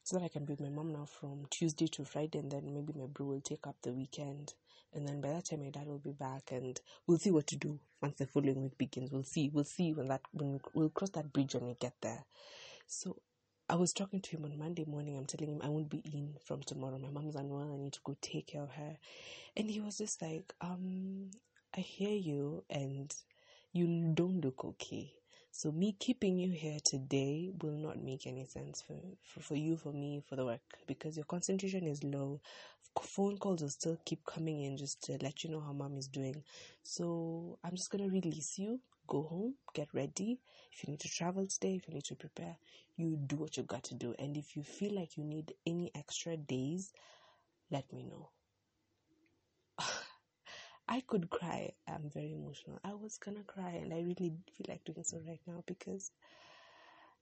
so 0.04 0.18
that 0.18 0.24
I 0.24 0.28
can 0.28 0.44
be 0.44 0.52
with 0.52 0.60
my 0.60 0.68
mom 0.68 0.92
now 0.92 1.06
from 1.06 1.46
Tuesday 1.50 1.86
to 1.88 2.04
Friday, 2.04 2.38
and 2.38 2.52
then 2.52 2.72
maybe 2.74 2.92
my 2.96 3.06
bro 3.06 3.26
will 3.26 3.40
take 3.40 3.66
up 3.66 3.76
the 3.82 3.92
weekend. 3.92 4.54
And 4.92 5.08
then 5.08 5.20
by 5.20 5.30
that 5.30 5.46
time, 5.46 5.62
my 5.62 5.70
dad 5.70 5.86
will 5.86 5.98
be 5.98 6.12
back, 6.12 6.52
and 6.52 6.78
we'll 7.06 7.18
see 7.18 7.30
what 7.30 7.46
to 7.48 7.56
do 7.56 7.80
once 8.02 8.16
the 8.18 8.26
following 8.26 8.62
week 8.62 8.78
begins. 8.78 9.10
We'll 9.10 9.24
see. 9.24 9.50
We'll 9.52 9.64
see 9.64 9.92
when 9.94 10.08
that 10.08 10.20
when 10.32 10.52
we, 10.52 10.60
we'll 10.74 10.90
cross 10.90 11.10
that 11.10 11.32
bridge 11.32 11.54
when 11.54 11.66
we 11.66 11.74
get 11.74 11.94
there. 12.02 12.24
So 12.86 13.16
I 13.68 13.76
was 13.76 13.94
talking 13.94 14.20
to 14.20 14.30
him 14.36 14.44
on 14.44 14.58
Monday 14.58 14.84
morning. 14.84 15.16
I'm 15.16 15.24
telling 15.24 15.50
him 15.54 15.60
I 15.64 15.68
won't 15.68 15.88
be 15.88 16.02
in 16.04 16.34
from 16.44 16.62
tomorrow. 16.62 16.98
My 16.98 17.08
mom's 17.10 17.34
unwell. 17.36 17.72
I 17.72 17.78
need 17.78 17.94
to 17.94 18.00
go 18.04 18.14
take 18.20 18.48
care 18.48 18.62
of 18.62 18.72
her. 18.72 18.98
And 19.56 19.70
he 19.70 19.80
was 19.80 19.98
just 19.98 20.20
like, 20.20 20.52
um, 20.60 21.30
I 21.76 21.80
hear 21.80 22.14
you, 22.14 22.64
and 22.68 23.12
you 23.72 24.12
don't 24.14 24.44
look 24.44 24.64
okay. 24.64 25.12
So 25.56 25.70
me 25.70 25.94
keeping 26.00 26.36
you 26.36 26.50
here 26.50 26.80
today 26.82 27.52
will 27.62 27.78
not 27.78 28.02
make 28.02 28.26
any 28.26 28.44
sense 28.44 28.82
for, 28.82 28.96
for, 29.22 29.38
for 29.38 29.54
you, 29.54 29.76
for 29.76 29.92
me, 29.92 30.20
for 30.28 30.34
the 30.34 30.44
work 30.44 30.60
because 30.88 31.16
your 31.16 31.26
concentration 31.26 31.86
is 31.86 32.02
low. 32.02 32.40
Phone 33.00 33.38
calls 33.38 33.62
will 33.62 33.68
still 33.68 33.96
keep 34.04 34.24
coming 34.24 34.62
in 34.62 34.76
just 34.76 35.00
to 35.04 35.16
let 35.22 35.44
you 35.44 35.50
know 35.50 35.60
how 35.60 35.72
mom 35.72 35.96
is 35.96 36.08
doing. 36.08 36.42
So 36.82 37.56
I'm 37.62 37.76
just 37.76 37.92
gonna 37.92 38.08
release 38.08 38.58
you. 38.58 38.80
Go 39.06 39.22
home, 39.22 39.54
get 39.74 39.86
ready. 39.94 40.40
If 40.72 40.82
you 40.82 40.90
need 40.90 41.00
to 41.00 41.08
travel 41.08 41.46
today, 41.46 41.76
if 41.76 41.86
you 41.86 41.94
need 41.94 42.04
to 42.06 42.16
prepare, 42.16 42.56
you 42.96 43.16
do 43.16 43.36
what 43.36 43.56
you 43.56 43.62
got 43.62 43.84
to 43.84 43.94
do. 43.94 44.12
And 44.18 44.36
if 44.36 44.56
you 44.56 44.64
feel 44.64 44.92
like 44.92 45.16
you 45.16 45.22
need 45.22 45.54
any 45.64 45.92
extra 45.94 46.36
days, 46.36 46.92
let 47.70 47.92
me 47.92 48.02
know. 48.02 48.33
I 50.88 51.00
could 51.00 51.30
cry. 51.30 51.72
I'm 51.88 52.10
very 52.10 52.32
emotional. 52.32 52.78
I 52.84 52.94
was 52.94 53.18
gonna 53.18 53.42
cry, 53.44 53.70
and 53.70 53.92
I 53.92 54.00
really 54.00 54.32
feel 54.52 54.66
like 54.68 54.84
doing 54.84 55.04
so 55.04 55.18
right 55.26 55.40
now 55.46 55.62
because 55.66 56.10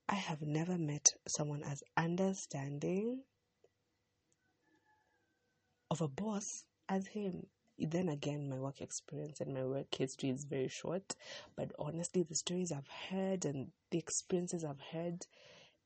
I 0.09 0.15
have 0.15 0.41
never 0.41 0.77
met 0.77 1.13
someone 1.27 1.63
as 1.63 1.83
understanding 1.97 3.23
of 5.89 6.01
a 6.01 6.07
boss 6.07 6.65
as 6.89 7.07
him. 7.07 7.47
Then 7.79 8.09
again, 8.09 8.49
my 8.49 8.57
work 8.57 8.81
experience 8.81 9.41
and 9.41 9.53
my 9.53 9.63
work 9.63 9.93
history 9.95 10.29
is 10.29 10.43
very 10.43 10.67
short, 10.67 11.15
but 11.55 11.71
honestly, 11.79 12.23
the 12.23 12.35
stories 12.35 12.71
I've 12.71 12.87
heard 13.09 13.45
and 13.45 13.71
the 13.91 13.97
experiences 13.97 14.63
I've 14.63 14.81
heard, 14.91 15.25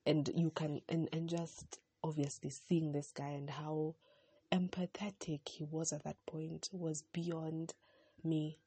and 0.05 0.29
you 0.35 0.51
can, 0.51 0.81
and, 0.89 1.07
and 1.13 1.29
just 1.29 1.79
obviously 2.03 2.49
seeing 2.49 2.91
this 2.91 3.11
guy 3.11 3.29
and 3.29 3.49
how 3.49 3.95
empathetic 4.51 5.41
he 5.47 5.63
was 5.63 5.91
at 5.93 6.03
that 6.03 6.17
point 6.25 6.67
was 6.71 7.03
beyond 7.13 7.73
me. 8.23 8.59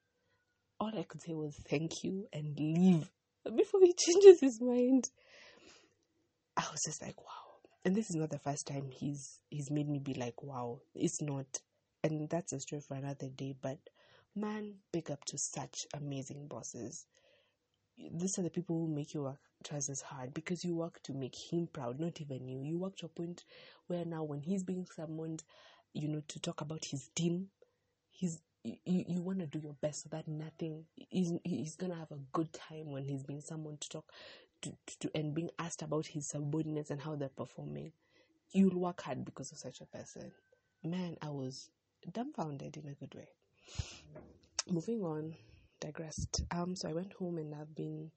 All 0.79 0.91
I 0.97 1.03
could 1.03 1.21
say 1.21 1.33
was 1.33 1.55
thank 1.69 2.03
you 2.03 2.27
and 2.33 2.57
leave 2.57 3.09
before 3.55 3.81
he 3.81 3.93
changes 3.93 4.39
his 4.41 4.59
mind. 4.61 5.05
I 6.57 6.63
was 6.71 6.81
just 6.85 7.01
like, 7.01 7.19
wow. 7.19 7.27
And 7.83 7.95
this 7.95 8.09
is 8.09 8.15
not 8.15 8.29
the 8.29 8.39
first 8.39 8.67
time 8.67 8.89
he's 8.91 9.39
he's 9.49 9.71
made 9.71 9.89
me 9.89 9.99
be 9.99 10.13
like, 10.13 10.43
wow. 10.43 10.81
It's 10.95 11.21
not. 11.21 11.47
And 12.03 12.29
that's 12.29 12.53
a 12.53 12.59
story 12.59 12.81
for 12.87 12.95
another 12.95 13.29
day. 13.29 13.53
But 13.59 13.77
man, 14.35 14.75
big 14.91 15.11
up 15.11 15.23
to 15.25 15.37
such 15.37 15.75
amazing 15.93 16.47
bosses. 16.47 17.05
These 17.97 18.39
are 18.39 18.43
the 18.43 18.49
people 18.49 18.77
who 18.77 18.93
make 18.93 19.13
you 19.13 19.23
work 19.23 19.39
twice 19.63 19.89
as 19.89 20.01
hard 20.01 20.33
because 20.33 20.63
you 20.65 20.75
work 20.75 21.01
to 21.03 21.13
make 21.13 21.35
him 21.35 21.67
proud, 21.71 21.99
not 21.99 22.21
even 22.21 22.47
you. 22.47 22.61
You 22.63 22.77
work 22.77 22.95
to 22.97 23.05
a 23.05 23.09
point 23.09 23.43
where 23.87 24.05
now 24.05 24.23
when 24.23 24.41
he's 24.41 24.63
being 24.63 24.85
summoned, 24.85 25.43
you 25.93 26.07
know, 26.07 26.21
to 26.27 26.39
talk 26.39 26.61
about 26.61 26.85
his 26.85 27.09
team, 27.15 27.47
he's 28.09 28.41
you, 28.63 28.77
you 28.85 29.21
want 29.21 29.39
to 29.39 29.47
do 29.47 29.59
your 29.59 29.75
best 29.81 30.03
so 30.03 30.09
that 30.11 30.27
nothing 30.27 30.85
he's, 30.95 31.33
he's 31.43 31.75
gonna 31.75 31.95
have 31.95 32.11
a 32.11 32.19
good 32.31 32.53
time 32.53 32.91
when 32.91 33.03
he's 33.03 33.23
being 33.23 33.41
someone 33.41 33.77
to 33.77 33.89
talk 33.89 34.05
to, 34.61 34.71
to, 34.99 35.09
and 35.15 35.33
being 35.33 35.49
asked 35.57 35.81
about 35.81 36.05
his 36.05 36.27
subordinates 36.27 36.91
and 36.91 37.01
how 37.01 37.15
they're 37.15 37.29
performing. 37.29 37.91
You'll 38.51 38.79
work 38.79 39.01
hard 39.01 39.25
because 39.25 39.51
of 39.51 39.57
such 39.57 39.81
a 39.81 39.85
person. 39.85 40.31
Man 40.83 41.17
i 41.21 41.29
was 41.29 41.69
dumbfounded 42.11 42.77
in 42.77 42.87
a 42.89 42.93
good 42.93 43.13
way. 43.15 43.29
Moving 44.69 45.01
on 45.01 45.35
digressed. 45.79 46.43
Um 46.51 46.75
so 46.75 46.89
i 46.89 46.93
went 46.93 47.13
home 47.13 47.37
and 47.37 47.55
i've 47.55 47.73
been 47.75 48.11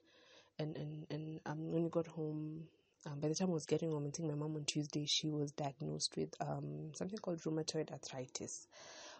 and 0.58 0.76
and 0.76 1.06
and 1.11 1.40
um 1.46 1.70
when 1.73 1.82
we 1.84 1.90
got 1.90 2.06
home 2.06 2.68
um, 3.06 3.20
by 3.20 3.28
the 3.28 3.34
time 3.34 3.50
I 3.50 3.52
was 3.52 3.66
getting 3.66 3.90
home, 3.90 4.06
I 4.06 4.11
think 4.11 4.28
my 4.30 4.34
mom 4.34 4.56
on 4.56 4.64
Tuesday 4.64 5.04
she 5.04 5.28
was 5.28 5.52
diagnosed 5.52 6.16
with 6.16 6.34
um 6.40 6.92
something 6.94 7.18
called 7.18 7.40
rheumatoid 7.40 7.90
arthritis, 7.92 8.66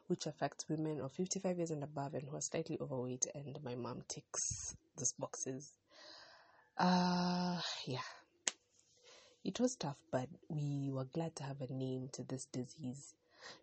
which 0.07 0.27
affects 0.27 0.69
women 0.69 1.01
of 1.01 1.13
55 1.13 1.59
years 1.59 1.71
and 1.71 1.85
above 1.85 2.15
and 2.15 2.27
who 2.29 2.37
are 2.37 2.41
slightly 2.41 2.79
overweight. 2.81 3.27
And 3.35 3.59
my 3.63 3.75
mom 3.75 4.03
ticks 4.09 4.75
those 4.97 5.13
boxes. 5.13 5.73
Uh, 6.79 7.61
yeah. 7.87 7.99
It 9.45 9.61
was 9.61 9.77
tough, 9.77 10.03
but 10.11 10.29
we 10.49 10.91
were 10.91 11.05
glad 11.05 11.37
to 11.37 11.43
have 11.43 11.61
a 11.61 11.71
name 11.71 12.09
to 12.13 12.23
this 12.23 12.47
disease. 12.47 13.15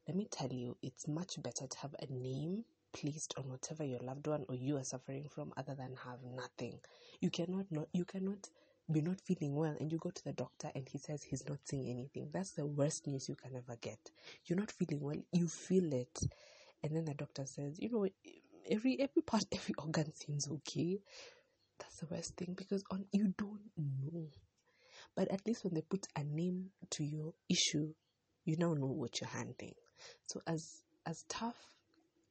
Let 0.08 0.16
me 0.16 0.28
tell 0.30 0.54
you, 0.54 0.78
it's 0.84 1.08
much 1.08 1.42
better 1.42 1.66
to 1.66 1.78
have 1.80 1.96
a 2.00 2.06
name 2.14 2.66
placed 2.94 3.34
on 3.38 3.50
whatever 3.50 3.84
your 3.84 4.00
loved 4.00 4.28
one 4.28 4.46
or 4.50 4.56
you 4.56 4.78
are 4.78 4.84
suffering 4.84 5.28
from 5.30 5.54
other 5.58 5.76
than 5.76 5.96
have 6.04 6.20
nothing. 6.24 6.80
You 7.20 7.30
cannot 7.30 7.66
not 7.72 7.88
you 7.94 8.06
cannot 8.06 8.50
be 8.92 9.02
not 9.02 9.22
feeling 9.22 9.56
well 9.56 9.76
and 9.80 9.92
you 9.92 9.98
go 9.98 10.10
to 10.10 10.24
the 10.24 10.34
doctor 10.34 10.70
and 10.76 10.88
he 10.90 10.98
says 10.98 11.24
he's 11.24 11.48
not 11.48 11.60
seeing 11.66 11.90
anything. 11.90 12.30
That's 12.34 12.52
the 12.52 12.66
worst 12.66 13.08
news 13.08 13.30
you 13.30 13.36
can 13.36 13.56
ever 13.56 13.78
get. 13.80 14.00
You're 14.46 14.60
not 14.60 14.72
feeling 14.72 15.02
well, 15.02 15.22
you 15.32 15.48
feel 15.48 15.94
it. 15.94 16.20
And 16.84 16.96
then 16.96 17.06
the 17.06 17.14
doctor 17.14 17.46
says, 17.46 17.78
you 17.80 17.90
know, 17.92 18.08
every 18.70 19.00
every 19.00 19.22
part, 19.22 19.46
every 19.54 19.76
organ 19.78 20.14
seems 20.16 20.48
okay. 20.50 21.00
That's 21.80 21.98
the 21.98 22.08
worst 22.08 22.36
thing 22.36 22.54
because 22.58 22.84
on 22.92 23.06
you 23.12 23.34
don't 23.38 23.72
know. 23.78 24.28
But 25.16 25.32
at 25.32 25.46
least 25.46 25.64
when 25.64 25.74
they 25.74 25.82
put 25.82 26.08
a 26.16 26.24
name 26.24 26.70
to 26.92 27.04
your 27.04 27.34
issue, 27.50 27.94
you 28.46 28.56
now 28.58 28.74
know 28.74 28.88
what 28.88 29.20
you're 29.20 29.30
handling. 29.30 29.76
So 30.26 30.42
as 30.48 30.84
as 31.06 31.26
tough 31.28 31.58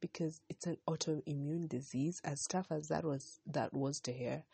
because 0.01 0.41
it's 0.49 0.67
an 0.67 0.77
autoimmune 0.89 1.69
disease, 1.69 2.21
as 2.25 2.47
tough 2.47 2.67
as 2.71 2.89
that 2.89 3.05
was 3.05 3.41
that 3.47 3.73
was 3.73 4.01
to 4.01 4.13
hear, 4.13 4.45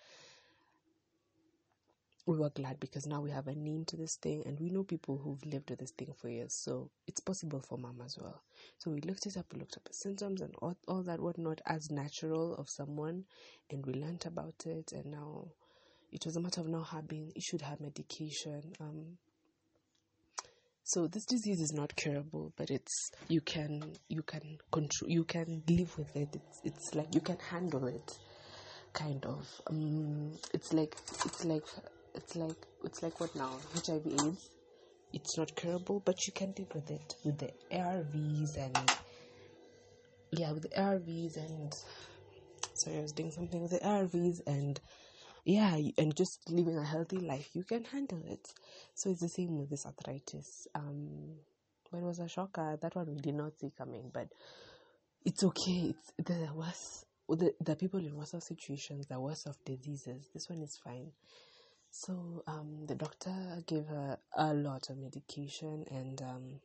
we 2.27 2.37
were 2.37 2.51
glad 2.51 2.81
because 2.81 3.07
now 3.07 3.21
we 3.21 3.31
have 3.31 3.47
a 3.47 3.55
name 3.55 3.85
to 3.85 3.97
this 3.97 4.17
thing 4.17 4.43
and 4.45 4.59
we 4.59 4.69
know 4.69 4.83
people 4.83 5.17
who've 5.17 5.45
lived 5.47 5.71
with 5.71 5.79
this 5.79 5.93
thing 5.93 6.13
for 6.21 6.29
years. 6.29 6.55
So 6.55 6.91
it's 7.07 7.21
possible 7.21 7.61
for 7.61 7.79
mom 7.79 8.01
as 8.05 8.19
well. 8.21 8.43
So 8.79 8.91
we 8.91 9.01
looked 9.01 9.27
it 9.27 9.37
up, 9.37 9.47
we 9.53 9.61
looked 9.61 9.77
up 9.77 9.85
the 9.85 9.95
symptoms 9.95 10.41
and 10.41 10.53
all, 10.61 10.77
all 10.89 11.03
that 11.05 11.21
whatnot 11.21 11.61
as 11.67 11.91
natural 11.91 12.55
of 12.57 12.69
someone 12.69 13.25
and 13.71 13.87
we 13.87 13.95
learned 13.95 14.27
about 14.27 14.65
it 14.67 14.93
and 14.93 15.07
now 15.07 15.47
it 16.11 16.27
was 16.27 16.37
a 16.37 16.41
matter 16.41 16.61
of 16.61 16.69
now 16.69 16.83
having 16.83 17.31
you 17.35 17.41
should 17.41 17.63
have 17.63 17.81
medication. 17.81 18.73
Um 18.81 19.19
so 20.87 21.09
this 21.09 21.25
disease 21.25 21.61
is 21.61 21.73
not 21.73 21.97
curable, 21.97 22.53
but 22.57 22.71
it's 22.71 23.11
you 23.27 23.41
can 23.41 23.83
you 24.09 24.23
can 24.23 24.59
control 24.71 25.11
you 25.11 25.25
can 25.25 25.65
live 25.69 25.99
with 25.99 26.15
it. 26.15 26.29
It's 26.33 26.61
it's 26.63 26.95
like 26.95 27.13
you 27.13 27.21
can 27.21 27.39
handle 27.51 27.89
it 27.89 28.17
kind 28.93 29.27
of. 29.27 29.49
Um 29.69 30.33
it's 30.55 30.73
like 30.73 30.97
it's 31.25 31.45
like 31.45 31.65
it's 32.15 32.37
like 32.37 32.57
it's 32.85 33.03
like 33.03 33.21
what 33.21 33.35
now 33.35 33.51
hiv 33.75 34.07
aids 34.07 34.51
it's 35.13 35.37
not 35.37 35.55
curable 35.57 36.01
but 36.05 36.27
you 36.27 36.33
can 36.33 36.55
live 36.57 36.73
with 36.73 36.91
it 36.91 37.17
with 37.25 37.39
the 37.39 37.51
arvs 37.73 38.57
and 38.57 38.93
yeah 40.31 40.53
with 40.53 40.63
the 40.63 40.69
arvs 40.81 41.37
and 41.37 41.75
sorry 42.75 42.99
i 42.99 43.03
was 43.03 43.13
doing 43.13 43.31
something 43.31 43.61
with 43.63 43.71
the 43.71 43.79
arvs 43.79 44.41
and 44.47 44.81
yeah 45.47 45.79
and 45.97 46.15
just 46.15 46.51
living 46.51 46.77
a 46.77 46.85
healthy 46.85 47.19
life 47.19 47.49
you 47.55 47.63
can 47.65 47.85
handle 47.85 48.21
it. 48.27 48.53
So 48.95 49.11
it's 49.11 49.21
the 49.21 49.29
same 49.29 49.57
with 49.59 49.71
this 49.71 49.87
arthritis. 49.87 50.69
Um 50.75 51.37
but 51.91 51.99
it 51.99 52.05
was 52.05 52.19
a 52.19 52.29
shocker 52.29 52.77
that 52.83 52.95
one 52.95 53.15
we 53.15 53.21
did 53.21 53.35
not 53.35 53.59
see 53.59 53.73
coming 53.77 54.11
but 54.13 54.29
it's 55.25 55.43
okay. 55.43 55.95
It's 55.95 56.13
the 56.29 56.49
worst 56.55 57.07
the, 57.29 57.55
the 57.61 57.77
people 57.77 58.01
in 58.01 58.15
worse 58.17 58.35
of 58.35 58.43
situations 58.43 59.07
the 59.07 59.19
worst 59.19 59.47
of 59.47 59.57
diseases. 59.65 60.29
This 60.35 60.51
one 60.51 60.61
is 60.63 60.77
fine. 60.77 61.13
So 61.91 62.43
um, 62.47 62.85
the 62.87 62.95
doctor 62.95 63.33
gave 63.67 63.87
her 63.87 64.19
a 64.37 64.53
lot 64.53 64.91
of 64.91 64.99
medication, 64.99 65.87
and 65.91 66.21
um, 66.21 66.61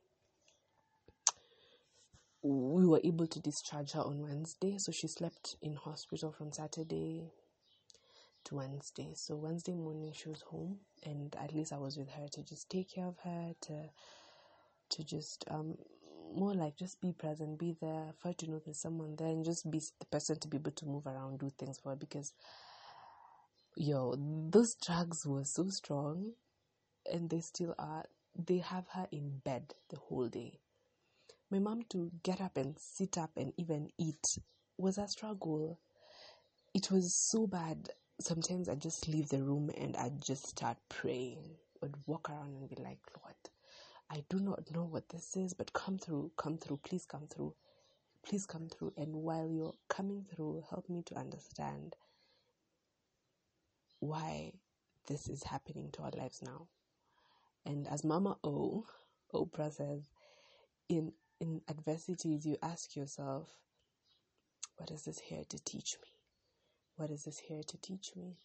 we 2.43 2.85
were 2.85 2.99
able 3.03 3.27
to 3.27 3.39
discharge 3.39 3.93
her 3.93 4.01
on 4.01 4.21
Wednesday. 4.21 4.77
So 4.77 4.91
she 4.91 5.07
slept 5.07 5.55
in 5.61 5.75
hospital 5.75 6.33
from 6.33 6.51
Saturday 6.51 7.31
to 8.45 8.55
Wednesday. 8.55 9.13
So 9.15 9.35
Wednesday 9.35 9.73
morning 9.73 10.13
she 10.13 10.29
was 10.29 10.41
home, 10.41 10.79
and 11.03 11.35
at 11.35 11.53
least 11.53 11.73
I 11.73 11.77
was 11.77 11.97
with 11.97 12.09
her 12.09 12.27
to 12.31 12.43
just 12.43 12.69
take 12.69 12.93
care 12.93 13.07
of 13.07 13.17
her, 13.23 13.53
to 13.61 13.89
to 14.89 15.03
just 15.03 15.45
um 15.49 15.77
more 16.33 16.53
like 16.53 16.77
just 16.77 17.01
be 17.01 17.11
present, 17.11 17.59
be 17.59 17.75
there 17.81 18.13
for 18.19 18.29
her 18.29 18.33
to 18.33 18.49
know 18.49 18.61
there's 18.63 18.79
someone 18.81 19.15
there, 19.17 19.27
and 19.27 19.43
just 19.45 19.69
be 19.69 19.81
the 19.99 20.05
person 20.05 20.39
to 20.39 20.47
be 20.47 20.57
able 20.57 20.71
to 20.71 20.85
move 20.85 21.05
around, 21.05 21.39
do 21.39 21.51
things 21.57 21.79
for 21.79 21.89
her 21.89 21.95
because 21.95 22.33
yo, 23.75 24.15
those 24.49 24.75
drugs 24.75 25.25
were 25.25 25.43
so 25.43 25.69
strong 25.69 26.33
and 27.11 27.29
they 27.29 27.39
still 27.39 27.75
are. 27.77 28.05
They 28.35 28.59
have 28.59 28.85
her 28.93 29.07
in 29.11 29.41
bed 29.43 29.73
the 29.89 29.97
whole 29.97 30.27
day. 30.29 30.59
My 31.49 31.59
mom 31.59 31.83
to 31.89 32.11
get 32.23 32.39
up 32.39 32.55
and 32.55 32.77
sit 32.79 33.17
up 33.17 33.31
and 33.35 33.53
even 33.57 33.89
eat 33.97 34.25
was 34.77 34.97
a 34.97 35.07
struggle. 35.07 35.79
It 36.73 36.89
was 36.91 37.13
so 37.13 37.45
bad. 37.47 37.89
Sometimes 38.21 38.69
I 38.69 38.75
just 38.75 39.07
leave 39.07 39.29
the 39.29 39.43
room 39.43 39.71
and 39.77 39.95
I 39.97 40.11
just 40.19 40.47
start 40.47 40.77
praying. 40.89 41.43
I'd 41.83 41.95
walk 42.05 42.29
around 42.29 42.55
and 42.55 42.69
be 42.69 42.75
like, 42.75 42.99
Lord, 43.21 43.35
I 44.09 44.23
do 44.29 44.39
not 44.39 44.71
know 44.71 44.83
what 44.83 45.09
this 45.09 45.35
is, 45.35 45.53
but 45.53 45.73
come 45.73 45.97
through, 45.97 46.31
come 46.37 46.57
through, 46.57 46.79
please 46.83 47.05
come 47.05 47.27
through, 47.27 47.55
please 48.23 48.45
come 48.45 48.67
through. 48.69 48.93
And 48.97 49.15
while 49.15 49.49
you're 49.49 49.73
coming 49.89 50.25
through, 50.33 50.63
help 50.69 50.87
me 50.89 51.01
to 51.07 51.15
understand 51.15 51.95
why 53.99 54.53
this 55.07 55.27
is 55.27 55.43
happening 55.43 55.89
to 55.93 56.03
our 56.03 56.11
lives 56.11 56.41
now. 56.43 56.67
And 57.65 57.87
as 57.87 58.03
Mama 58.03 58.37
O, 58.43 58.85
Oprah 59.33 59.71
says, 59.71 60.09
in 60.89 61.13
in 61.39 61.61
adversities 61.67 62.45
you 62.45 62.57
ask 62.61 62.95
yourself, 62.95 63.49
what 64.77 64.91
is 64.91 65.05
this 65.05 65.19
here 65.19 65.43
to 65.49 65.63
teach 65.63 65.97
me? 66.03 66.20
What 67.01 67.09
is 67.09 67.23
this 67.23 67.39
here 67.39 67.63
to 67.65 67.77
teach 67.77 68.11
me? 68.15 68.35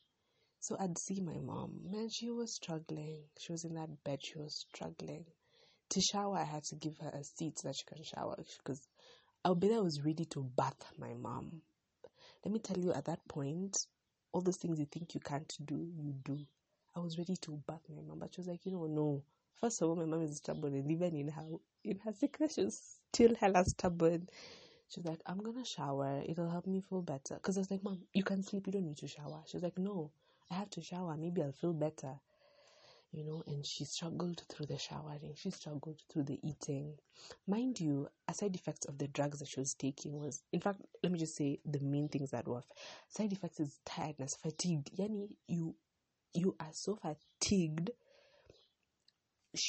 So 0.60 0.78
I'd 0.80 0.96
see 0.96 1.20
my 1.20 1.36
mom. 1.36 1.72
Man, 1.90 2.08
she 2.08 2.30
was 2.30 2.54
struggling. 2.54 3.18
She 3.38 3.52
was 3.52 3.64
in 3.64 3.74
that 3.74 3.90
bed, 4.02 4.20
she 4.22 4.38
was 4.38 4.64
struggling. 4.72 5.26
To 5.90 6.00
shower, 6.00 6.38
I 6.38 6.44
had 6.44 6.64
to 6.64 6.74
give 6.74 6.96
her 7.02 7.10
a 7.10 7.22
seat 7.22 7.58
so 7.58 7.68
that 7.68 7.76
she 7.76 7.84
can 7.84 8.02
shower 8.02 8.34
because 8.64 8.80
Albeda 9.44 9.82
was 9.84 10.00
ready 10.02 10.24
to 10.30 10.42
bath 10.56 10.90
my 10.98 11.12
mom. 11.12 11.60
Let 12.46 12.54
me 12.54 12.58
tell 12.58 12.78
you, 12.78 12.94
at 12.94 13.04
that 13.04 13.20
point, 13.28 13.76
all 14.32 14.40
those 14.40 14.56
things 14.56 14.78
you 14.78 14.86
think 14.86 15.12
you 15.12 15.20
can't 15.20 15.52
do, 15.62 15.90
you 15.94 16.14
do. 16.24 16.38
I 16.96 17.00
was 17.00 17.18
ready 17.18 17.36
to 17.36 17.62
back 17.68 17.80
my 17.94 18.00
mom, 18.08 18.20
but 18.20 18.34
she 18.34 18.40
was 18.40 18.48
like, 18.48 18.64
you 18.64 18.72
know, 18.72 18.86
no. 18.86 19.22
First 19.60 19.82
of 19.82 19.90
all, 19.90 19.96
my 19.96 20.06
mom 20.06 20.22
is 20.22 20.38
stubborn, 20.38 20.72
and 20.72 20.90
even 20.90 21.14
in 21.14 21.28
her 21.28 21.44
in 21.84 21.98
her 22.06 22.12
sickness, 22.14 22.54
she 22.54 22.64
was 22.64 22.80
still 23.12 23.34
hella 23.34 23.66
stubborn. 23.66 24.30
She 24.88 25.00
was 25.00 25.06
like, 25.06 25.20
I'm 25.26 25.38
gonna 25.38 25.64
shower. 25.64 26.22
It'll 26.26 26.50
help 26.50 26.66
me 26.66 26.80
feel 26.80 27.02
better. 27.02 27.38
Cause 27.42 27.56
I 27.56 27.60
was 27.60 27.70
like, 27.70 27.82
Mom, 27.82 27.98
you 28.12 28.22
can 28.22 28.42
sleep. 28.42 28.66
You 28.66 28.72
don't 28.72 28.86
need 28.86 28.98
to 28.98 29.08
shower. 29.08 29.42
She 29.46 29.56
was 29.56 29.64
like, 29.64 29.78
No, 29.78 30.10
I 30.50 30.54
have 30.54 30.70
to 30.70 30.82
shower. 30.82 31.16
Maybe 31.16 31.42
I'll 31.42 31.52
feel 31.52 31.72
better 31.72 32.20
you 33.12 33.24
know, 33.24 33.42
and 33.46 33.64
she 33.64 33.84
struggled 33.84 34.42
through 34.48 34.66
the 34.66 34.78
showering, 34.78 35.32
she 35.36 35.50
struggled 35.50 36.02
through 36.10 36.24
the 36.24 36.38
eating. 36.46 36.94
Mind 37.46 37.80
you, 37.80 38.08
a 38.28 38.34
side 38.34 38.54
effect 38.54 38.84
of 38.86 38.98
the 38.98 39.08
drugs 39.08 39.38
that 39.38 39.48
she 39.48 39.60
was 39.60 39.74
taking 39.74 40.18
was, 40.18 40.42
in 40.52 40.60
fact, 40.60 40.80
let 41.02 41.10
me 41.12 41.18
just 41.18 41.36
say 41.36 41.58
the 41.64 41.80
main 41.80 42.08
things 42.08 42.30
that 42.30 42.46
were 42.46 42.62
side 43.08 43.32
effects 43.32 43.60
is 43.60 43.80
tiredness, 43.86 44.36
fatigue. 44.36 44.90
Yani, 44.98 45.28
you 45.48 45.74
you 46.34 46.54
are 46.60 46.72
so 46.72 46.96
fatigued, 46.96 47.90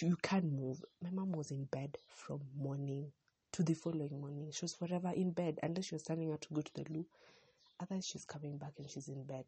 you 0.01 0.17
can't 0.21 0.51
move. 0.51 0.83
My 1.01 1.11
mom 1.11 1.31
was 1.31 1.51
in 1.51 1.63
bed 1.65 1.97
from 2.09 2.41
morning 2.57 3.11
to 3.57 3.63
the 3.63 3.73
following 3.73 4.21
morning. 4.21 4.51
She 4.53 4.63
was 4.63 4.73
forever 4.73 5.11
in 5.15 5.31
bed 5.31 5.59
unless 5.61 5.85
she 5.85 5.95
was 5.95 6.03
standing 6.03 6.31
up 6.31 6.41
to 6.41 6.53
go 6.53 6.61
to 6.61 6.73
the 6.73 6.85
loo. 6.89 7.05
Otherwise, 7.79 8.05
she's 8.05 8.25
coming 8.25 8.57
back 8.57 8.73
and 8.77 8.89
she's 8.89 9.09
in 9.09 9.23
bed 9.23 9.45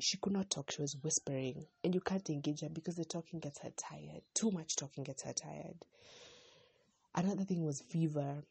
she 0.00 0.16
could 0.16 0.32
not 0.32 0.50
talk, 0.50 0.70
she 0.70 0.82
was 0.82 0.96
whispering, 1.02 1.66
and 1.84 1.94
you 1.94 2.00
can't 2.00 2.28
engage 2.30 2.62
her 2.62 2.68
because 2.68 2.96
the 2.96 3.04
talking 3.04 3.38
gets 3.38 3.60
her 3.60 3.70
tired. 3.76 4.22
Too 4.34 4.50
much 4.50 4.76
talking 4.76 5.04
gets 5.04 5.24
her 5.24 5.32
tired. 5.32 5.76
Another 7.14 7.44
thing 7.44 7.64
was 7.64 7.82
fever. 7.90 8.42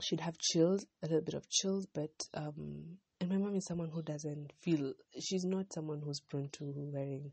She'd 0.00 0.20
have 0.20 0.38
chills, 0.38 0.86
a 1.02 1.06
little 1.06 1.22
bit 1.22 1.34
of 1.34 1.48
chills, 1.48 1.86
but 1.92 2.12
um, 2.34 2.98
and 3.20 3.30
my 3.30 3.36
mom 3.36 3.54
is 3.56 3.66
someone 3.66 3.90
who 3.90 4.02
doesn't 4.02 4.52
feel. 4.60 4.92
She's 5.18 5.44
not 5.44 5.72
someone 5.72 6.00
who's 6.04 6.20
prone 6.20 6.48
to 6.52 6.72
wearing 6.76 7.32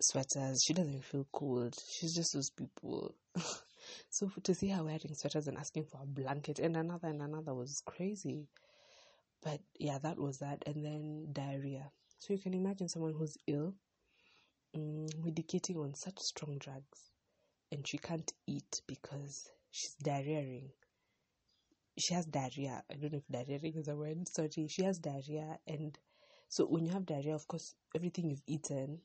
sweaters. 0.00 0.62
She 0.64 0.72
doesn't 0.74 1.04
feel 1.04 1.26
cold. 1.32 1.74
She's 1.98 2.14
just 2.14 2.32
those 2.34 2.50
people. 2.50 3.14
So 4.10 4.30
to 4.42 4.54
see 4.54 4.68
her 4.68 4.84
wearing 4.84 5.14
sweaters 5.14 5.48
and 5.48 5.58
asking 5.58 5.84
for 5.84 6.00
a 6.02 6.06
blanket 6.06 6.58
and 6.58 6.76
another 6.76 7.08
and 7.08 7.22
another 7.22 7.54
was 7.54 7.82
crazy. 7.84 8.48
But 9.42 9.60
yeah, 9.78 9.98
that 9.98 10.18
was 10.18 10.38
that. 10.38 10.62
And 10.66 10.84
then 10.84 11.28
diarrhea. 11.32 11.90
So 12.18 12.32
you 12.32 12.38
can 12.38 12.54
imagine 12.54 12.88
someone 12.88 13.14
who's 13.14 13.36
ill, 13.46 13.74
um, 14.74 15.06
medicating 15.24 15.76
on 15.82 15.94
such 15.94 16.18
strong 16.20 16.58
drugs, 16.58 17.10
and 17.72 17.86
she 17.86 17.98
can't 17.98 18.32
eat 18.46 18.80
because 18.86 19.50
she's 19.70 19.96
diarrheaing. 20.04 20.70
She 21.98 22.14
has 22.14 22.26
diarrhea. 22.26 22.84
I 22.90 22.94
don't 22.94 23.12
know 23.12 23.18
if 23.18 23.28
diarrheaing 23.28 23.76
is 23.76 23.88
a 23.88 23.96
word. 23.96 24.28
Sorry, 24.28 24.68
she 24.68 24.84
has 24.84 24.98
diarrhea, 24.98 25.58
and 25.66 25.98
so 26.48 26.66
when 26.66 26.86
you 26.86 26.92
have 26.92 27.06
diarrhea, 27.06 27.34
of 27.34 27.48
course, 27.48 27.74
everything 27.94 28.30
you've 28.30 28.42
eaten 28.46 29.00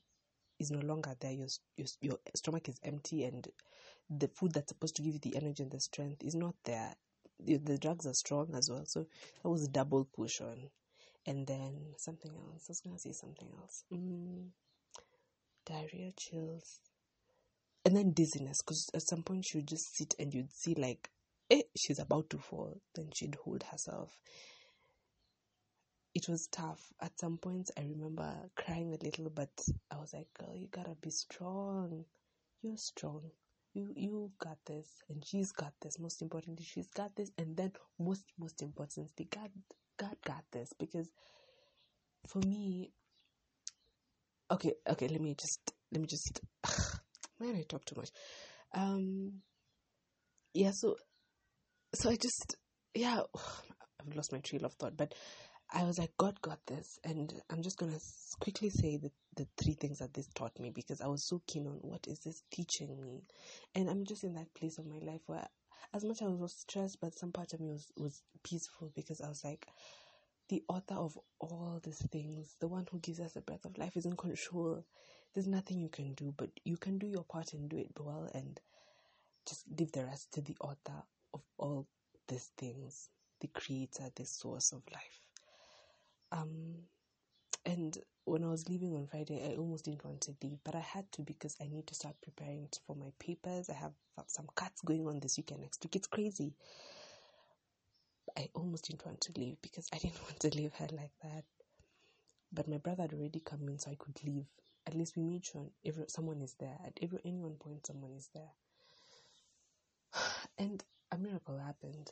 is 0.58 0.70
no 0.70 0.80
longer 0.80 1.14
there. 1.20 1.32
Your 1.32 1.48
your, 1.76 1.86
your 2.00 2.18
stomach 2.34 2.68
is 2.68 2.78
empty, 2.82 3.24
and 3.24 3.46
the 4.10 4.28
food 4.28 4.52
that's 4.52 4.68
supposed 4.70 4.96
to 4.96 5.02
give 5.02 5.14
you 5.14 5.20
the 5.20 5.36
energy 5.36 5.62
and 5.62 5.72
the 5.72 5.80
strength 5.80 6.22
is 6.24 6.34
not 6.34 6.54
there. 6.64 6.94
The, 7.40 7.56
the 7.56 7.78
drugs 7.78 8.06
are 8.06 8.14
strong 8.14 8.54
as 8.54 8.70
well, 8.70 8.84
so 8.86 9.06
that 9.42 9.48
was 9.48 9.64
a 9.64 9.68
double 9.68 10.04
push 10.04 10.40
on. 10.40 10.70
And 11.26 11.46
then 11.46 11.94
something 11.98 12.30
else. 12.30 12.64
I 12.68 12.70
was 12.70 12.80
gonna 12.80 12.98
say 12.98 13.12
something 13.12 13.48
else. 13.60 13.84
Mm, 13.92 14.48
diarrhea, 15.66 16.12
chills, 16.16 16.80
and 17.84 17.96
then 17.96 18.12
dizziness. 18.12 18.62
Because 18.62 18.90
at 18.94 19.02
some 19.02 19.22
point 19.22 19.44
she 19.46 19.58
would 19.58 19.68
just 19.68 19.96
sit 19.96 20.14
and 20.18 20.32
you'd 20.32 20.52
see 20.52 20.74
like, 20.74 21.10
eh, 21.50 21.62
she's 21.76 21.98
about 21.98 22.30
to 22.30 22.38
fall. 22.38 22.80
Then 22.94 23.10
she'd 23.14 23.36
hold 23.44 23.62
herself. 23.64 24.18
It 26.18 26.28
was 26.28 26.48
tough. 26.48 26.92
At 27.00 27.16
some 27.16 27.38
points, 27.38 27.70
I 27.78 27.82
remember 27.82 28.28
crying 28.56 28.92
a 28.92 29.04
little, 29.04 29.30
but 29.30 29.50
I 29.88 29.98
was 29.98 30.12
like, 30.12 30.26
"Girl, 30.34 30.52
you 30.52 30.66
gotta 30.66 30.96
be 30.96 31.10
strong. 31.10 32.04
You're 32.60 32.76
strong. 32.76 33.30
You 33.72 33.92
you 33.94 34.32
got 34.36 34.58
this, 34.66 34.88
and 35.08 35.24
she's 35.24 35.52
got 35.52 35.74
this. 35.80 36.00
Most 36.00 36.20
importantly, 36.20 36.64
she's 36.64 36.88
got 36.88 37.14
this, 37.14 37.30
and 37.38 37.56
then 37.56 37.70
most 38.00 38.24
most 38.36 38.62
importantly, 38.62 39.28
God 39.30 39.52
God 39.96 40.16
got 40.24 40.44
this 40.50 40.72
because." 40.76 41.08
For 42.26 42.40
me, 42.40 42.90
okay 44.50 44.72
okay 44.88 45.06
let 45.06 45.20
me 45.20 45.36
just 45.38 45.72
let 45.92 46.00
me 46.00 46.06
just 46.08 46.40
man 47.38 47.54
i 47.54 47.62
talk 47.62 47.84
too 47.84 47.94
much 47.96 48.10
um 48.74 49.40
yeah 50.52 50.72
so 50.72 50.96
so 51.94 52.10
i 52.10 52.16
just 52.16 52.56
yeah 52.94 53.20
i've 54.00 54.16
lost 54.16 54.32
my 54.32 54.40
trail 54.40 54.64
of 54.64 54.74
thought 54.74 54.96
but 54.96 55.14
i 55.72 55.84
was 55.84 55.98
like 55.98 56.12
god 56.16 56.40
got 56.42 56.58
this 56.66 56.98
and 57.04 57.34
i'm 57.50 57.62
just 57.62 57.78
gonna 57.78 57.98
quickly 58.40 58.70
say 58.70 58.96
the, 58.96 59.10
the 59.36 59.46
three 59.56 59.74
things 59.74 59.98
that 59.98 60.12
this 60.14 60.28
taught 60.34 60.58
me 60.58 60.70
because 60.70 61.00
i 61.00 61.06
was 61.06 61.22
so 61.22 61.40
keen 61.46 61.66
on 61.66 61.78
what 61.82 62.06
is 62.08 62.20
this 62.20 62.42
teaching 62.50 63.00
me 63.00 63.22
and 63.74 63.88
i'm 63.90 64.04
just 64.04 64.24
in 64.24 64.34
that 64.34 64.52
place 64.54 64.78
of 64.78 64.86
my 64.86 64.98
life 64.98 65.20
where 65.26 65.46
as 65.94 66.04
much 66.04 66.22
as 66.22 66.28
i 66.28 66.30
was 66.30 66.52
stressed 66.52 67.00
but 67.00 67.18
some 67.18 67.32
part 67.32 67.52
of 67.52 67.60
me 67.60 67.70
was 67.70 67.92
was 67.96 68.22
peaceful 68.42 68.90
because 68.94 69.20
i 69.20 69.28
was 69.28 69.44
like 69.44 69.66
the 70.48 70.62
author 70.68 70.94
of 70.94 71.18
all 71.40 71.80
these 71.82 71.98
things, 72.10 72.56
the 72.60 72.68
one 72.68 72.86
who 72.90 72.98
gives 73.00 73.20
us 73.20 73.32
the 73.32 73.40
breath 73.40 73.64
of 73.64 73.76
life, 73.76 73.96
is 73.96 74.06
in 74.06 74.16
control. 74.16 74.82
There's 75.34 75.46
nothing 75.46 75.78
you 75.78 75.88
can 75.88 76.14
do, 76.14 76.32
but 76.36 76.50
you 76.64 76.76
can 76.76 76.98
do 76.98 77.06
your 77.06 77.24
part 77.24 77.52
and 77.52 77.68
do 77.68 77.76
it 77.76 77.92
well 78.00 78.28
and 78.34 78.58
just 79.46 79.64
leave 79.78 79.92
the 79.92 80.06
rest 80.06 80.32
to 80.32 80.40
the 80.40 80.56
author 80.60 81.02
of 81.34 81.42
all 81.58 81.86
these 82.28 82.50
things, 82.56 83.10
the 83.40 83.48
creator, 83.48 84.10
the 84.14 84.24
source 84.24 84.72
of 84.72 84.82
life. 84.92 85.27
Um, 86.32 86.74
and 87.64 87.96
when 88.24 88.44
I 88.44 88.48
was 88.48 88.68
leaving 88.68 88.94
on 88.94 89.06
Friday, 89.06 89.42
I 89.42 89.56
almost 89.56 89.84
didn't 89.84 90.04
want 90.04 90.20
to 90.22 90.36
leave, 90.42 90.58
but 90.64 90.74
I 90.74 90.80
had 90.80 91.10
to 91.12 91.22
because 91.22 91.56
I 91.60 91.66
need 91.68 91.86
to 91.88 91.94
start 91.94 92.14
preparing 92.22 92.68
for 92.86 92.94
my 92.96 93.10
papers. 93.18 93.70
I 93.70 93.74
have 93.74 93.92
some 94.26 94.46
cuts 94.54 94.82
going 94.82 95.06
on 95.06 95.20
this 95.20 95.36
weekend 95.36 95.62
next 95.62 95.82
week. 95.84 95.96
It's 95.96 96.06
crazy. 96.06 96.54
I 98.36 98.48
almost 98.54 98.86
didn't 98.86 99.04
want 99.04 99.20
to 99.22 99.32
leave 99.36 99.56
because 99.62 99.88
I 99.92 99.98
didn't 99.98 100.22
want 100.22 100.40
to 100.40 100.50
leave 100.56 100.72
her 100.74 100.88
like 100.92 101.12
that. 101.22 101.44
But 102.52 102.68
my 102.68 102.78
brother 102.78 103.02
had 103.02 103.12
already 103.12 103.40
come 103.40 103.68
in, 103.68 103.78
so 103.78 103.90
I 103.90 103.96
could 103.98 104.22
leave. 104.24 104.46
At 104.86 104.94
least 104.94 105.16
we 105.16 105.22
made 105.22 105.44
sure 105.44 105.66
every, 105.84 106.04
someone 106.08 106.40
is 106.40 106.54
there. 106.58 106.78
At 106.86 106.98
every 107.02 107.18
any 107.24 107.40
one 107.40 107.56
point, 107.56 107.86
someone 107.86 108.12
is 108.14 108.30
there. 108.34 108.52
And 110.58 110.82
a 111.12 111.18
miracle 111.18 111.58
happened. 111.58 112.10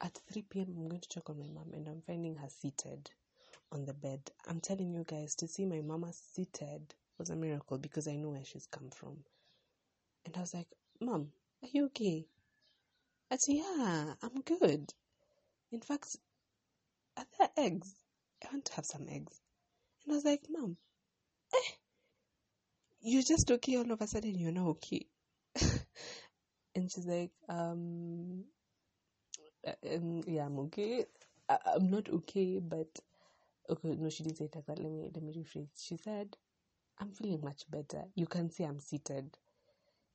At 0.00 0.18
3 0.32 0.42
p.m., 0.42 0.74
I'm 0.76 0.88
going 0.88 1.00
to 1.00 1.08
check 1.08 1.28
on 1.28 1.38
my 1.38 1.48
mom, 1.48 1.72
and 1.72 1.88
I'm 1.88 2.02
finding 2.02 2.36
her 2.36 2.48
seated 2.48 3.10
on 3.72 3.84
the 3.84 3.94
bed. 3.94 4.30
I'm 4.46 4.60
telling 4.60 4.92
you 4.92 5.04
guys, 5.04 5.34
to 5.36 5.48
see 5.48 5.66
my 5.66 5.80
mama 5.80 6.12
seated 6.12 6.94
was 7.18 7.30
a 7.30 7.36
miracle 7.36 7.78
because 7.78 8.06
I 8.06 8.16
know 8.16 8.30
where 8.30 8.44
she's 8.44 8.66
come 8.66 8.90
from. 8.90 9.18
And 10.24 10.36
I 10.36 10.40
was 10.40 10.54
like, 10.54 10.68
Mom, 11.00 11.32
are 11.62 11.68
you 11.72 11.86
okay? 11.86 12.26
I 13.30 13.36
said, 13.36 13.56
Yeah, 13.56 14.14
I'm 14.22 14.40
good. 14.42 14.92
In 15.72 15.80
fact, 15.80 16.16
are 17.16 17.26
there 17.38 17.50
eggs? 17.56 17.92
I 18.44 18.52
want 18.52 18.66
to 18.66 18.74
have 18.74 18.86
some 18.86 19.06
eggs. 19.08 19.40
And 20.04 20.12
I 20.12 20.14
was 20.14 20.24
like, 20.24 20.42
Mom, 20.48 20.76
eh, 21.54 21.72
you're 23.00 23.22
just 23.22 23.50
okay 23.50 23.76
all 23.76 23.90
of 23.90 24.00
a 24.00 24.06
sudden, 24.06 24.38
you're 24.38 24.52
not 24.52 24.68
okay. 24.68 25.06
and 26.74 26.90
she's 26.90 27.06
like, 27.06 27.32
um, 27.48 28.44
um, 29.94 30.22
yeah, 30.26 30.46
I'm 30.46 30.58
okay. 30.60 31.06
I, 31.48 31.58
I'm 31.74 31.90
not 31.90 32.08
okay, 32.08 32.58
but 32.60 32.98
okay, 33.68 33.96
no, 33.96 34.10
she 34.10 34.22
didn't 34.24 34.38
say 34.38 34.46
it 34.46 34.54
like 34.56 34.66
that. 34.66 34.78
Let 34.78 34.92
me 34.92 35.10
let 35.14 35.22
me 35.22 35.32
rephrase. 35.34 35.70
She 35.86 35.96
said, 35.96 36.36
I'm 36.98 37.12
feeling 37.12 37.40
much 37.42 37.70
better. 37.70 38.04
You 38.14 38.26
can 38.26 38.50
see 38.50 38.64
I'm 38.64 38.80
seated. 38.80 39.36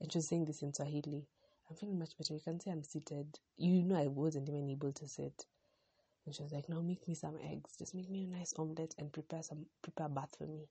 And 0.02 0.12
she 0.12 0.18
was 0.20 0.28
saying 0.28 0.46
this 0.46 0.62
in 0.62 0.74
Swahili. 0.74 1.28
I'm 1.70 1.76
feeling 1.76 2.00
much 2.00 2.18
better. 2.18 2.34
You 2.34 2.42
can 2.42 2.60
see 2.60 2.72
I'm 2.72 2.84
seated. 2.84 3.40
You 3.58 3.84
know 3.84 3.96
I 3.98 4.08
wasn't 4.08 4.50
even 4.50 4.70
able 4.70 4.92
to 4.94 5.08
sit. 5.08 5.46
And 6.26 6.36
she 6.36 6.44
was 6.44 6.54
like, 6.54 6.70
Now 6.70 6.82
make 6.82 7.08
me 7.08 7.16
some 7.16 7.38
eggs. 7.44 7.76
Just 7.78 7.96
make 7.96 8.10
me 8.10 8.26
a 8.26 8.38
nice 8.38 8.54
omelette 8.58 8.96
and 9.00 9.12
prepare 9.14 9.44
some 9.44 9.66
prepare 9.82 10.10
bath 10.10 10.36
for 10.38 10.46
me. 10.46 10.68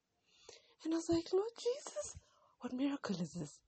And 0.85 0.95
I 0.95 0.97
was 0.97 1.09
like, 1.09 1.33
Lord 1.33 1.51
Jesus, 1.59 2.19
what 2.61 2.73
miracle 2.73 3.17
is 3.21 3.35
this? 3.35 3.61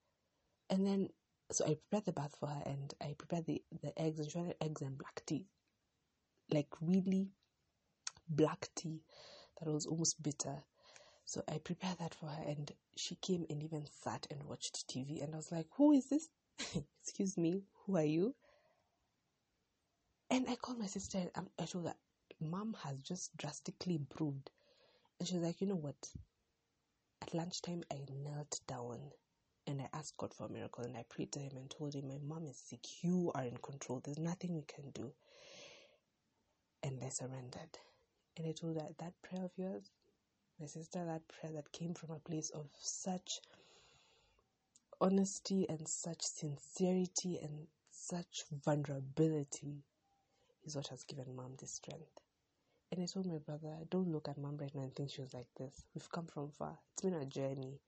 And 0.71 0.87
then 0.87 1.11
so 1.55 1.65
I 1.65 1.75
prepared 1.75 2.05
the 2.07 2.13
bath 2.13 2.37
for 2.39 2.49
her 2.49 2.63
and 2.67 2.93
I 3.01 3.15
prepared 3.17 3.47
the, 3.47 3.63
the 3.81 3.97
eggs 4.01 4.19
and 4.19 4.31
she 4.31 4.39
wanted 4.39 4.57
eggs 4.61 4.83
and 4.83 4.99
black 4.99 5.23
tea. 5.25 5.47
Like 6.51 6.69
really 6.81 7.29
black 8.29 8.69
tea 8.75 9.03
that 9.59 9.73
was 9.73 9.87
almost 9.87 10.21
bitter. 10.23 10.65
So 11.25 11.43
I 11.49 11.59
prepared 11.59 11.99
that 12.01 12.15
for 12.15 12.27
her 12.27 12.43
and 12.47 12.71
she 12.97 13.15
came 13.17 13.47
and 13.49 13.63
even 13.63 13.87
sat 14.03 14.27
and 14.31 14.43
watched 14.45 14.89
TV 14.89 15.23
and 15.23 15.33
I 15.33 15.37
was 15.37 15.53
like, 15.53 15.67
Who 15.77 15.93
is 15.93 16.09
this? 16.09 16.29
Excuse 17.03 17.39
me, 17.39 17.63
who 17.87 17.97
are 17.97 18.03
you? 18.03 18.35
And 20.31 20.49
I 20.49 20.57
called 20.57 20.81
my 20.81 20.87
sister 20.87 21.19
and 21.37 21.49
I 21.59 21.67
told 21.67 21.87
her, 21.87 21.95
Mom 22.41 22.77
has 22.83 22.99
just 22.99 23.37
drastically 23.37 23.95
improved. 23.95 24.51
And 25.19 25.29
she 25.29 25.35
was 25.37 25.45
like, 25.45 25.61
You 25.61 25.69
know 25.69 25.77
what? 25.77 26.09
At 27.23 27.33
lunchtime, 27.33 27.85
I 27.93 28.01
knelt 28.11 28.61
down 28.67 29.13
and 29.67 29.81
I 29.81 29.89
asked 29.93 30.17
God 30.19 30.35
for 30.35 30.47
a 30.47 30.53
miracle 30.53 30.85
and 30.85 30.97
I 30.97 31.05
prayed 31.09 31.33
to 31.33 31.41
Him 31.41 31.53
and 31.57 31.71
told 31.71 31.95
Him, 31.95 32.09
My 32.09 32.19
mom 32.23 32.47
is 32.47 32.57
sick. 32.57 33.03
You 33.03 33.33
are 33.35 33.45
in 33.45 33.57
control. 33.59 34.01
There's 34.05 34.19
nothing 34.19 34.55
we 34.55 34.63
can 34.63 34.91
do. 34.91 35.13
And 36.83 36.99
I 37.05 37.09
surrendered. 37.09 37.79
And 38.37 38.47
I 38.47 38.53
told 38.53 38.77
her, 38.81 38.89
That 38.99 39.15
prayer 39.23 39.45
of 39.45 39.53
yours, 39.57 39.91
my 40.61 40.67
sister, 40.67 41.05
that 41.05 41.23
prayer 41.29 41.53
that 41.55 41.73
came 41.73 41.95
from 41.95 42.11
a 42.11 42.19
place 42.19 42.51
of 42.51 42.67
such 42.79 43.41
honesty 45.01 45.67
and 45.69 45.87
such 45.89 46.23
sincerity 46.23 47.39
and 47.43 47.67
such 47.91 48.45
vulnerability 48.65 49.83
is 50.65 50.77
what 50.77 50.89
has 50.89 51.05
given 51.05 51.35
mom 51.35 51.53
this 51.61 51.73
strength. 51.73 52.21
And 52.93 53.03
I 53.03 53.07
told 53.07 53.27
my 53.27 53.39
brother, 53.39 53.77
don't 53.91 54.13
look 54.13 54.29
at 54.29 54.39
mom 54.39 54.57
right 54.59 54.75
now 54.75 54.83
and 54.83 54.95
think 54.95 55.11
she 55.11 55.21
was 55.23 55.35
like 55.35 55.49
this. 55.59 55.85
We've 55.95 56.11
come 56.13 56.27
from 56.27 56.51
far. 56.51 56.79
It's 56.93 57.03
been 57.03 57.15
a 57.15 57.25
journey. 57.25 57.81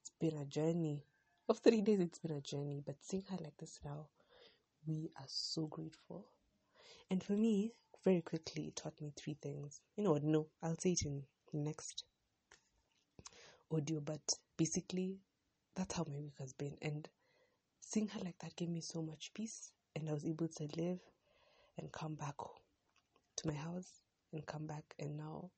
It's 0.00 0.12
been 0.18 0.40
a 0.40 0.44
journey. 0.44 1.04
Of 1.48 1.60
three 1.60 1.80
days, 1.80 2.00
it's 2.00 2.18
been 2.18 2.36
a 2.36 2.40
journey. 2.40 2.82
But 2.84 2.96
seeing 3.04 3.22
her 3.30 3.36
like 3.40 3.56
this 3.56 3.78
now, 3.84 4.08
we 4.84 5.10
are 5.16 5.26
so 5.28 5.66
grateful. 5.66 6.26
And 7.08 7.22
for 7.22 7.34
me, 7.34 7.72
very 8.04 8.20
quickly, 8.20 8.64
it 8.66 8.76
taught 8.76 9.00
me 9.00 9.12
three 9.16 9.36
things. 9.40 9.80
You 9.96 10.02
know 10.02 10.12
what? 10.12 10.24
No, 10.24 10.48
I'll 10.60 10.76
say 10.76 10.92
it 10.92 11.02
in 11.04 11.22
next 11.52 12.02
audio. 13.70 14.00
But 14.00 14.22
basically, 14.56 15.20
that's 15.76 15.94
how 15.94 16.04
my 16.08 16.18
week 16.18 16.34
has 16.40 16.52
been. 16.52 16.76
And 16.82 17.08
seeing 17.80 18.08
her 18.08 18.20
like 18.24 18.38
that 18.40 18.56
gave 18.56 18.68
me 18.68 18.80
so 18.80 19.00
much 19.00 19.30
peace. 19.32 19.70
And 19.94 20.08
I 20.08 20.14
was 20.14 20.24
able 20.24 20.48
to 20.48 20.68
live 20.76 20.98
and 21.78 21.92
come 21.92 22.16
back 22.16 22.34
to 23.36 23.46
my 23.46 23.54
house 23.54 24.00
and 24.32 24.44
come 24.46 24.66
back 24.66 24.96
and 24.98 25.16
now 25.16 25.50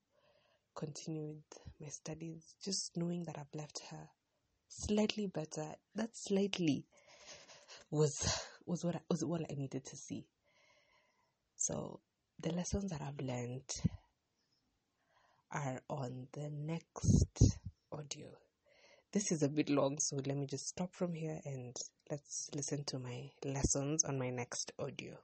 continue 0.74 1.28
with 1.28 1.60
my 1.80 1.88
studies. 1.88 2.56
Just 2.62 2.94
knowing 2.94 3.24
that 3.24 3.38
I've 3.38 3.54
left 3.58 3.80
her 3.90 4.08
slightly 4.68 5.26
better. 5.26 5.74
That 5.94 6.16
slightly 6.16 6.86
was 7.90 8.46
was 8.66 8.84
what 8.84 8.96
I, 8.96 9.00
was 9.10 9.24
what 9.24 9.42
I 9.50 9.54
needed 9.54 9.84
to 9.86 9.96
see. 9.96 10.26
So 11.56 12.00
the 12.40 12.52
lessons 12.52 12.90
that 12.90 13.02
I've 13.02 13.24
learned 13.24 13.74
are 15.50 15.80
on 15.88 16.28
the 16.32 16.50
next 16.50 17.58
audio 17.90 18.28
this 19.12 19.32
is 19.32 19.42
a 19.42 19.48
bit 19.48 19.70
long, 19.70 19.98
so 19.98 20.16
let 20.16 20.36
me 20.36 20.46
just 20.46 20.68
stop 20.68 20.94
from 20.94 21.14
here 21.14 21.40
and 21.46 21.74
let's 22.10 22.50
listen 22.54 22.84
to 22.84 22.98
my 22.98 23.30
lessons 23.42 24.04
on 24.04 24.18
my 24.18 24.28
next 24.28 24.72
audio. 24.78 25.16